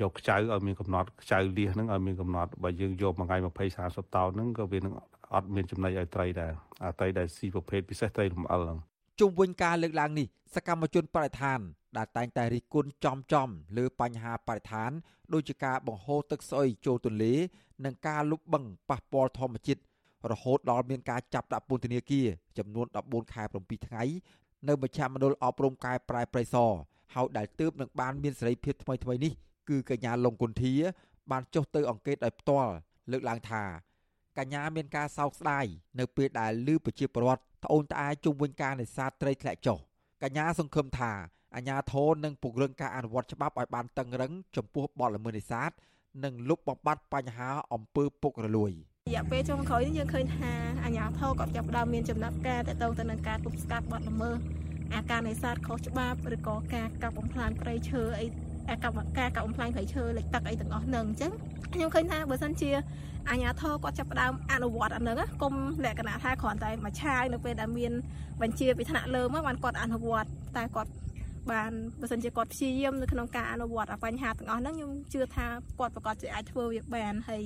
[0.00, 3.46] យកខ្ចៅឲ្យមានកំណត់ខ្ចៅលៀសហ្នឹងឲ្យមានកំណត់បើយើងយកមួយថ្ងៃ20
[3.84, 4.94] 30តោនហ្នឹងក៏វានឹង
[5.34, 6.52] អត់មានចំណីឲ្យត្រីដែរ
[6.84, 8.78] អាត្រីដែលស៊ីប្រភេទពិសេសត្រីរំអិលហ្នឹង
[9.20, 11.60] ជុំវិញការលើកឡើងនេះសកម្មជនបរិស្ថាន
[11.96, 13.48] ដែលតែងតែរិះគន់ចំចំ
[13.78, 14.90] លើបញ្ហាបរិស្ថាន
[15.32, 17.34] ដូចជាការបង្ហូរទឹកស្អុយចូលទន្លេ
[17.84, 19.80] និងការលុបបង្កប៉ះពាល់ធម្មជាតិ
[20.32, 22.26] រហូតដល់មានការចាប់ដាក់ពន្ធនាគារ
[22.58, 24.02] ចំនួន14ខែ7ថ្ងៃ
[24.68, 26.56] នៅមជ្ឈមណ្ឌលអប់រំកែប្រែប្រៃស
[27.14, 29.32] ហើយដែលទើបនឹងបានមានសេរីភាពថ្មីថ្មីនេះ
[29.68, 30.74] គឺកញ្ញាលងគុន្ធា
[31.30, 32.72] បានចុះទៅអង្កេតដោយផ្ទាល់
[33.12, 33.62] លើកឡើងថា
[34.38, 35.64] កញ្ញាមានការសោកស្ដាយ
[35.98, 39.78] នៅពេលដែលឮប្រជាពលរដ្ឋត្អូញត្អែជុំវិញការនេសាទត្រីធ្លាក់ចុះ
[40.22, 41.12] កញ្ញាសង្ឃឹមថា
[41.54, 45.70] អាជ្ញាធរនឹងពង្រឹងការអនុវត្តច្បាប់ឲ្យបានតឹងរឹងចំពោះបទល្មើសនេសាទ
[46.24, 48.72] និងលុបបំបាត់បញ្ហាអំពើពុករលួយ
[49.06, 50.52] រយៈពេលចុងក្រោយនេះយើងឃើញថា
[50.84, 54.38] អាជ្ញាធរក៏ចាប់ផ្ដើមមានចំណាត់ការទៅទៅនឹងការទប់ស្កាត់បទល្មើស
[54.94, 58.26] អាការនេសាទខុសច្បាប់ឬក៏ការកាប់បំផ្លាញព្រៃឈើអី
[58.68, 61.32] ការកាប់ការកាប់បំផ្លាញព្រៃឈើលិចទឹកអីទាំងអស់ហ្នឹងអញ្ចឹង
[61.74, 62.70] ខ្ញុំឃើញថាបើសិនជា
[63.30, 67.92] អាញាធរគាត់ចាប់ផ្ដើមអនុវត្តអានឹងគុំលក្ខណៈថាគ្រាន់តែមួយឆាយនៅពេលដែលមាន
[68.42, 70.90] បញ្ជាពីថ្នាក់លើមកបានគាត់អនុវត្តតែគាត់
[71.52, 75.46] បានបើសិនជាគាត់ព្យាយាមនៅក្នុងការអនុវត្តបញ្ហាទាំងអស់ហ្នឹងខ្ញុំជឿថា
[75.78, 77.44] គាត់ប្រកាសជាអាចធ្វើវាបានហើយ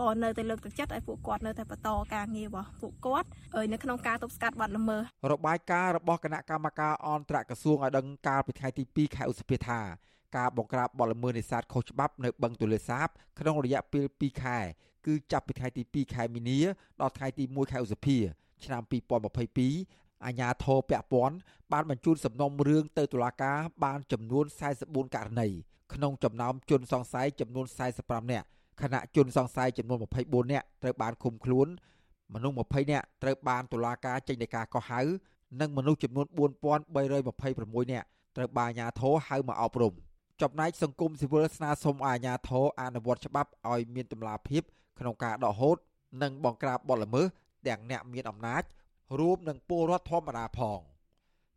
[0.00, 3.28] ក៏នៅតែលើកទឹកចិត្តឲ្យពួកគាត់នៅតែបន្តការងាររបស់ពួកគាត់
[3.72, 9.80] នៅក្នុងការទប់ស្កាត់បទល្មើសរបាយការណ៍របស់គណៈកម្មការអន្តរក្រសួងឲ្យដឹងកាលពីថ្ងៃទី2ខែឧសភាថា
[10.36, 14.58] ការបង្ក្រាបបទល្មើសនេសាទខុសច្បាប់នៅបឹងទន្លេសាបក្នុងរយៈពេល2ខែ
[15.06, 16.60] គឺចាប់ពីថ្ងៃទី2ខែមីនា
[17.00, 18.18] ដល់ថ្ងៃទី1ខែឧសភា
[18.64, 18.82] ឆ្នាំ
[19.48, 21.36] 2022អាជ្ញាធរពាក់ព័ន្ធ
[21.72, 24.44] បានបញ្ជូនសំណុំរឿងទៅតុលាការបានចំនួន
[24.80, 25.48] 44ករណី
[25.94, 27.66] ក្នុងចំណោមជនសង្ស័យចំនួន
[27.98, 28.46] 45នាក់
[28.82, 31.68] ខណៈជនសង្ស័យចំនួន24នាក់ត្រូវបានឃុំខ្លួន
[32.34, 35.00] មនុស្ស20នាក់ត្រូវបានតុលាការចេញដីកាកោះហៅ
[35.60, 38.06] និងមនុស្សចំនួន4326នាក់
[38.36, 39.94] ត្រូវបានអាជ្ញាធរហៅមកអប់រំ
[40.42, 44.62] ចំណែកសង្គមស៊ីវិលស្នើសុំអាជ្ញាធរអនុវត្តច្បាប់ឲ្យមានតម្លាភាព
[44.98, 45.76] ក្នុងការដកហូត
[46.22, 47.26] និងបង្ក្រាបបទល្មើស
[47.66, 48.62] ទាំងអ្នកមានអំណាច
[49.18, 50.80] រួមនឹងពលរដ្ឋធម្មតាផង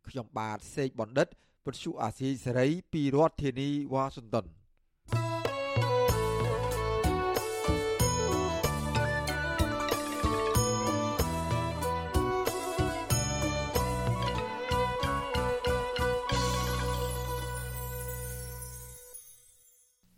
[0.08, 1.28] ខ្ញុំបាទសេកបណ្ឌិត
[1.64, 4.46] ពទ្យុអាស៊ីសេរីពីរដ្ឋធានីវ៉ាស៊ីនតោន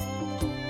[0.00, 0.65] Música